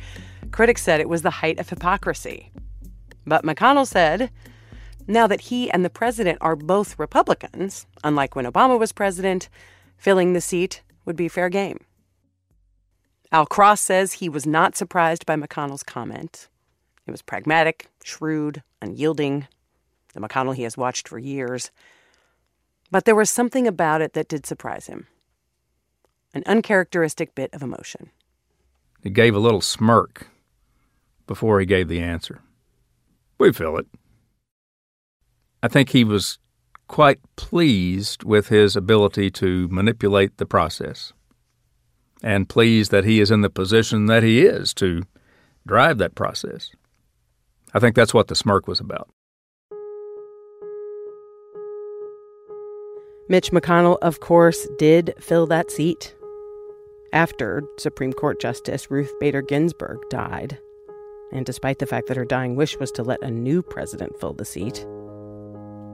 Critics 0.51 0.83
said 0.83 1.01
it 1.01 1.09
was 1.09 1.23
the 1.23 1.31
height 1.31 1.59
of 1.59 1.69
hypocrisy. 1.69 2.51
But 3.27 3.45
McConnell 3.45 3.87
said 3.87 4.31
now 5.07 5.27
that 5.27 5.41
he 5.41 5.71
and 5.71 5.85
the 5.85 5.91
president 5.91 6.39
are 6.41 6.57
both 6.57 6.99
Republicans, 6.99 7.87
unlike 8.03 8.35
when 8.35 8.45
Obama 8.45 8.79
was 8.79 8.93
president, 8.93 9.49
filling 9.97 10.33
the 10.33 10.41
seat 10.41 10.83
would 11.05 11.17
be 11.17 11.29
fair 11.29 11.49
game. 11.49 11.79
Al 13.33 13.47
Cross 13.47 13.81
says 13.81 14.15
he 14.15 14.29
was 14.29 14.47
not 14.47 14.77
surprised 14.77 15.27
by 15.27 15.37
McConnell's 15.37 15.83
comment. 15.83 16.49
It 17.07 17.11
was 17.11 17.23
pragmatic, 17.23 17.89
shrewd, 18.05 18.63
unyielding, 18.81 19.47
the 20.15 20.21
McConnell 20.21 20.55
he 20.55 20.63
has 20.63 20.77
watched 20.77 21.09
for 21.09 21.19
years. 21.19 21.71
But 22.91 23.05
there 23.05 23.15
was 23.15 23.31
something 23.31 23.67
about 23.67 24.01
it 24.01 24.13
that 24.15 24.29
did 24.29 24.47
surprise 24.47 24.87
him 24.87 25.07
an 26.35 26.43
uncharacteristic 26.45 27.35
bit 27.35 27.49
of 27.55 27.63
emotion. 27.63 28.11
He 29.03 29.09
gave 29.09 29.35
a 29.35 29.39
little 29.39 29.63
smirk 29.63 30.29
before 31.27 31.61
he 31.61 31.67
gave 31.67 31.89
the 31.89 32.01
answer. 32.01 32.43
We 33.39 33.53
fill 33.53 33.79
it. 33.79 33.87
I 35.63 35.69
think 35.69 35.91
he 35.91 36.05
was 36.05 36.39
quite 36.89 37.19
pleased 37.37 38.25
with 38.25 38.49
his 38.49 38.77
ability 38.77 39.31
to 39.31 39.69
manipulate 39.69 40.37
the 40.37 40.47
process 40.47 41.13
and 42.23 42.49
pleased 42.49 42.91
that 42.91 43.05
he 43.05 43.21
is 43.21 43.31
in 43.31 43.41
the 43.43 43.51
position 43.51 44.07
that 44.07 44.23
he 44.23 44.45
is 44.45 44.73
to 44.75 45.03
drive 45.67 45.99
that 45.99 46.15
process. 46.15 46.71
I 47.75 47.79
think 47.79 47.97
that's 47.97 48.15
what 48.15 48.29
the 48.29 48.35
smirk 48.35 48.69
was 48.69 48.81
about. 48.81 49.09
Mitch 53.29 53.51
McConnell, 53.51 53.99
of 54.03 54.21
course, 54.21 54.69
did 54.79 55.13
fill 55.19 55.47
that 55.49 55.71
seat 55.71 56.15
after 57.13 57.65
Supreme 57.77 58.13
Court 58.13 58.41
Justice 58.41 58.89
Ruth 58.91 59.13
Bader 59.19 59.43
Ginsburg 59.43 59.99
died. 60.11 60.59
And 61.33 61.45
despite 61.45 61.81
the 61.81 61.87
fact 61.87 62.07
that 62.07 62.17
her 62.17 62.25
dying 62.25 62.55
wish 62.55 62.79
was 62.79 62.93
to 62.93 63.03
let 63.03 63.23
a 63.23 63.31
new 63.31 63.63
president 63.63 64.19
fill 64.21 64.33
the 64.33 64.45
seat, 64.45 64.87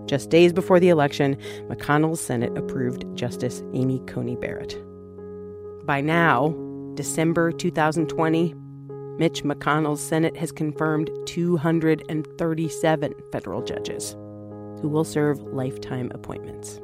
just 0.06 0.30
days 0.30 0.52
before 0.52 0.80
the 0.80 0.88
election, 0.90 1.36
McConnell's 1.68 2.20
Senate 2.20 2.56
approved 2.58 3.04
Justice 3.14 3.62
Amy 3.72 4.00
Coney 4.06 4.36
Barrett. 4.36 4.76
By 5.86 6.00
now, 6.00 6.54
December 6.94 7.52
2020, 7.52 8.54
Mitch 9.18 9.44
McConnell's 9.44 10.00
Senate 10.00 10.36
has 10.36 10.52
confirmed 10.52 11.10
237 11.26 13.14
federal 13.30 13.62
judges 13.62 14.16
who 14.80 14.88
will 14.88 15.04
serve 15.04 15.40
lifetime 15.42 16.10
appointments. 16.12 16.81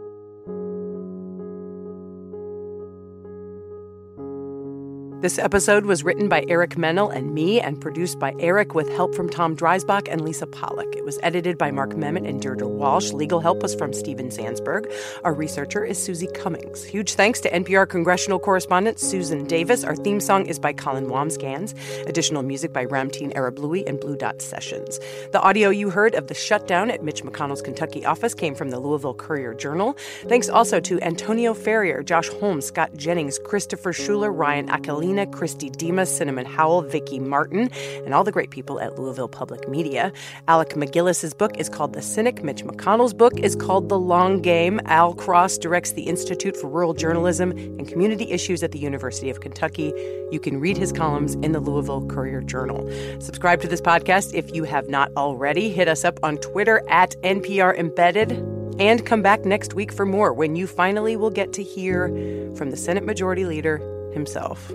This 5.20 5.36
episode 5.36 5.84
was 5.84 6.04
written 6.04 6.28
by 6.28 6.44
Eric 6.46 6.78
Mennel 6.78 7.10
and 7.10 7.34
me 7.34 7.60
and 7.60 7.80
produced 7.80 8.20
by 8.20 8.36
Eric 8.38 8.76
with 8.76 8.88
help 8.88 9.16
from 9.16 9.28
Tom 9.28 9.56
Dreisbach 9.56 10.06
and 10.08 10.20
Lisa 10.20 10.46
Pollock. 10.46 10.94
It 10.94 11.04
was 11.04 11.18
edited 11.24 11.58
by 11.58 11.72
Mark 11.72 11.90
Memmott 11.90 12.24
and 12.24 12.40
Deirdre 12.40 12.68
Walsh. 12.68 13.10
Legal 13.10 13.40
help 13.40 13.60
was 13.60 13.74
from 13.74 13.92
Steven 13.92 14.28
Zansberg. 14.28 14.86
Our 15.24 15.34
researcher 15.34 15.84
is 15.84 16.00
Susie 16.00 16.28
Cummings. 16.34 16.84
Huge 16.84 17.14
thanks 17.14 17.40
to 17.40 17.50
NPR 17.50 17.88
congressional 17.88 18.38
correspondent 18.38 19.00
Susan 19.00 19.44
Davis. 19.44 19.82
Our 19.82 19.96
theme 19.96 20.20
song 20.20 20.46
is 20.46 20.60
by 20.60 20.72
Colin 20.72 21.06
Wambsgans. 21.06 21.74
Additional 22.06 22.44
music 22.44 22.72
by 22.72 22.86
Ramtin 22.86 23.34
Arablouei 23.34 23.88
and 23.88 23.98
Blue 23.98 24.16
Dot 24.16 24.40
Sessions. 24.40 25.00
The 25.32 25.42
audio 25.42 25.68
you 25.70 25.90
heard 25.90 26.14
of 26.14 26.28
the 26.28 26.34
shutdown 26.34 26.92
at 26.92 27.02
Mitch 27.02 27.24
McConnell's 27.24 27.62
Kentucky 27.62 28.06
office 28.06 28.34
came 28.34 28.54
from 28.54 28.70
the 28.70 28.78
Louisville 28.78 29.14
Courier 29.14 29.52
Journal. 29.52 29.96
Thanks 30.28 30.48
also 30.48 30.78
to 30.78 31.02
Antonia 31.02 31.54
Ferrier, 31.54 32.04
Josh 32.04 32.28
Holmes, 32.28 32.66
Scott 32.66 32.94
Jennings, 32.94 33.40
Christopher 33.40 33.92
Schuler, 33.92 34.32
Ryan 34.32 34.70
Acalina, 35.08 35.30
Christy 35.30 35.70
Demas, 35.70 36.14
Cinnamon 36.14 36.46
Howell, 36.46 36.82
Vicki 36.82 37.18
Martin, 37.18 37.70
and 38.04 38.14
all 38.14 38.24
the 38.24 38.32
great 38.32 38.50
people 38.50 38.80
at 38.80 38.98
Louisville 38.98 39.28
Public 39.28 39.68
Media. 39.68 40.12
Alec 40.48 40.70
MacGillis's 40.70 41.34
book 41.34 41.56
is 41.58 41.68
called 41.68 41.92
The 41.92 42.02
Cynic. 42.02 42.42
Mitch 42.42 42.64
McConnell's 42.64 43.14
book 43.14 43.38
is 43.38 43.56
called 43.56 43.88
The 43.88 43.98
Long 43.98 44.40
Game. 44.42 44.80
Al 44.86 45.14
Cross 45.14 45.58
directs 45.58 45.92
the 45.92 46.02
Institute 46.02 46.56
for 46.56 46.68
Rural 46.68 46.94
Journalism 46.94 47.50
and 47.52 47.88
Community 47.88 48.30
Issues 48.30 48.62
at 48.62 48.72
the 48.72 48.78
University 48.78 49.30
of 49.30 49.40
Kentucky. 49.40 49.92
You 50.30 50.40
can 50.40 50.60
read 50.60 50.76
his 50.76 50.92
columns 50.92 51.34
in 51.36 51.52
the 51.52 51.60
Louisville 51.60 52.06
Courier 52.06 52.42
Journal. 52.42 52.88
Subscribe 53.20 53.60
to 53.62 53.68
this 53.68 53.80
podcast 53.80 54.34
if 54.34 54.54
you 54.54 54.64
have 54.64 54.88
not 54.88 55.10
already. 55.16 55.70
Hit 55.70 55.88
us 55.88 56.04
up 56.04 56.18
on 56.22 56.36
Twitter 56.38 56.82
at 56.88 57.14
NPR 57.22 57.76
Embedded. 57.76 58.32
And 58.78 59.04
come 59.04 59.22
back 59.22 59.44
next 59.44 59.74
week 59.74 59.92
for 59.92 60.06
more 60.06 60.32
when 60.32 60.54
you 60.54 60.68
finally 60.68 61.16
will 61.16 61.30
get 61.30 61.52
to 61.54 61.64
hear 61.64 62.08
from 62.54 62.70
the 62.70 62.76
Senate 62.76 63.04
Majority 63.04 63.44
Leader 63.44 63.78
himself. 64.12 64.70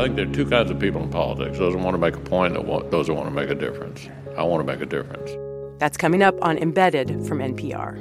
I 0.00 0.04
think 0.04 0.16
there 0.16 0.26
are 0.26 0.32
two 0.32 0.46
kinds 0.46 0.70
of 0.70 0.78
people 0.78 1.02
in 1.02 1.10
politics 1.10 1.58
those 1.58 1.74
who 1.74 1.78
want 1.78 1.92
to 1.92 1.98
make 1.98 2.16
a 2.16 2.20
point 2.20 2.56
and 2.56 2.90
those 2.90 3.06
who 3.06 3.12
want 3.12 3.28
to 3.28 3.34
make 3.34 3.50
a 3.50 3.54
difference. 3.54 4.08
I 4.34 4.42
want 4.44 4.66
to 4.66 4.72
make 4.72 4.80
a 4.80 4.86
difference. 4.86 5.30
That's 5.78 5.98
coming 5.98 6.22
up 6.22 6.34
on 6.40 6.56
Embedded 6.56 7.08
from 7.28 7.40
NPR. 7.40 7.98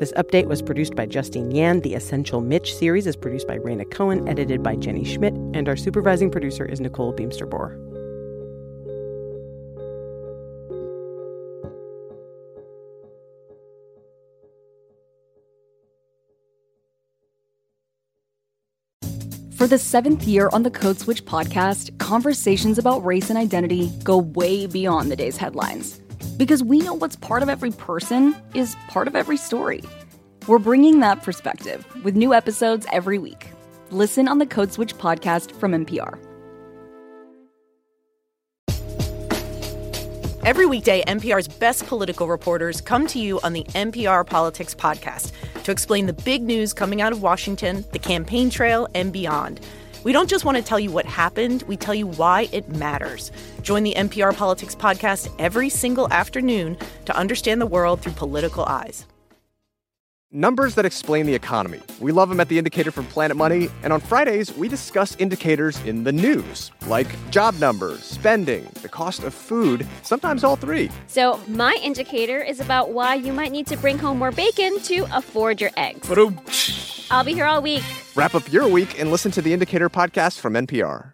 This 0.00 0.12
update 0.14 0.46
was 0.46 0.60
produced 0.60 0.96
by 0.96 1.06
Justine 1.06 1.52
Yan. 1.52 1.82
The 1.82 1.94
Essential 1.94 2.40
Mitch 2.40 2.74
series 2.74 3.06
is 3.06 3.14
produced 3.14 3.46
by 3.46 3.56
Reyna 3.56 3.84
Cohen, 3.84 4.26
edited 4.28 4.60
by 4.60 4.74
Jenny 4.74 5.04
Schmidt, 5.04 5.34
and 5.54 5.68
our 5.68 5.76
supervising 5.76 6.32
producer 6.32 6.64
is 6.64 6.80
Nicole 6.80 7.14
Beamsterboer. 7.14 7.89
For 19.60 19.66
the 19.66 19.76
seventh 19.76 20.22
year 20.22 20.48
on 20.54 20.62
the 20.62 20.70
Code 20.70 20.98
Switch 20.98 21.22
podcast, 21.26 21.98
conversations 21.98 22.78
about 22.78 23.04
race 23.04 23.28
and 23.28 23.38
identity 23.38 23.92
go 24.02 24.16
way 24.16 24.66
beyond 24.66 25.10
the 25.10 25.16
day's 25.16 25.36
headlines. 25.36 26.00
Because 26.38 26.62
we 26.62 26.78
know 26.78 26.94
what's 26.94 27.16
part 27.16 27.42
of 27.42 27.50
every 27.50 27.70
person 27.70 28.34
is 28.54 28.74
part 28.88 29.06
of 29.06 29.14
every 29.14 29.36
story. 29.36 29.82
We're 30.46 30.60
bringing 30.60 31.00
that 31.00 31.22
perspective 31.22 31.84
with 32.02 32.16
new 32.16 32.32
episodes 32.32 32.86
every 32.90 33.18
week. 33.18 33.48
Listen 33.90 34.28
on 34.28 34.38
the 34.38 34.46
Code 34.46 34.72
Switch 34.72 34.96
podcast 34.96 35.52
from 35.52 35.72
NPR. 35.72 36.18
Every 40.42 40.64
weekday, 40.64 41.04
NPR's 41.04 41.48
best 41.48 41.86
political 41.86 42.26
reporters 42.26 42.80
come 42.80 43.06
to 43.08 43.18
you 43.18 43.38
on 43.42 43.52
the 43.52 43.64
NPR 43.74 44.26
Politics 44.26 44.74
Podcast 44.74 45.32
to 45.64 45.70
explain 45.70 46.06
the 46.06 46.14
big 46.14 46.42
news 46.42 46.72
coming 46.72 47.02
out 47.02 47.12
of 47.12 47.20
Washington, 47.20 47.84
the 47.92 47.98
campaign 47.98 48.48
trail, 48.48 48.88
and 48.94 49.12
beyond. 49.12 49.60
We 50.02 50.12
don't 50.12 50.30
just 50.30 50.46
want 50.46 50.56
to 50.56 50.62
tell 50.62 50.80
you 50.80 50.90
what 50.90 51.04
happened, 51.04 51.62
we 51.64 51.76
tell 51.76 51.94
you 51.94 52.06
why 52.06 52.48
it 52.52 52.70
matters. 52.70 53.30
Join 53.60 53.82
the 53.82 53.92
NPR 53.92 54.34
Politics 54.34 54.74
Podcast 54.74 55.30
every 55.38 55.68
single 55.68 56.10
afternoon 56.10 56.78
to 57.04 57.14
understand 57.14 57.60
the 57.60 57.66
world 57.66 58.00
through 58.00 58.12
political 58.12 58.64
eyes. 58.64 59.04
Numbers 60.32 60.76
that 60.76 60.84
explain 60.84 61.26
the 61.26 61.34
economy. 61.34 61.80
We 61.98 62.12
love 62.12 62.28
them 62.28 62.38
at 62.38 62.48
The 62.48 62.56
Indicator 62.56 62.92
from 62.92 63.04
Planet 63.06 63.36
Money. 63.36 63.68
And 63.82 63.92
on 63.92 63.98
Fridays, 63.98 64.54
we 64.56 64.68
discuss 64.68 65.16
indicators 65.16 65.84
in 65.84 66.04
the 66.04 66.12
news, 66.12 66.70
like 66.86 67.08
job 67.30 67.56
numbers, 67.56 68.04
spending, 68.04 68.68
the 68.80 68.88
cost 68.88 69.24
of 69.24 69.34
food, 69.34 69.84
sometimes 70.04 70.44
all 70.44 70.54
three. 70.54 70.88
So, 71.08 71.40
my 71.48 71.76
indicator 71.82 72.40
is 72.40 72.60
about 72.60 72.90
why 72.90 73.16
you 73.16 73.32
might 73.32 73.50
need 73.50 73.66
to 73.66 73.76
bring 73.76 73.98
home 73.98 74.20
more 74.20 74.30
bacon 74.30 74.78
to 74.82 75.04
afford 75.12 75.60
your 75.60 75.70
eggs. 75.76 76.08
I'll 77.10 77.24
be 77.24 77.34
here 77.34 77.46
all 77.46 77.60
week. 77.60 77.82
Wrap 78.14 78.36
up 78.36 78.52
your 78.52 78.68
week 78.68 79.00
and 79.00 79.10
listen 79.10 79.32
to 79.32 79.42
The 79.42 79.52
Indicator 79.52 79.90
podcast 79.90 80.38
from 80.38 80.52
NPR. 80.54 81.12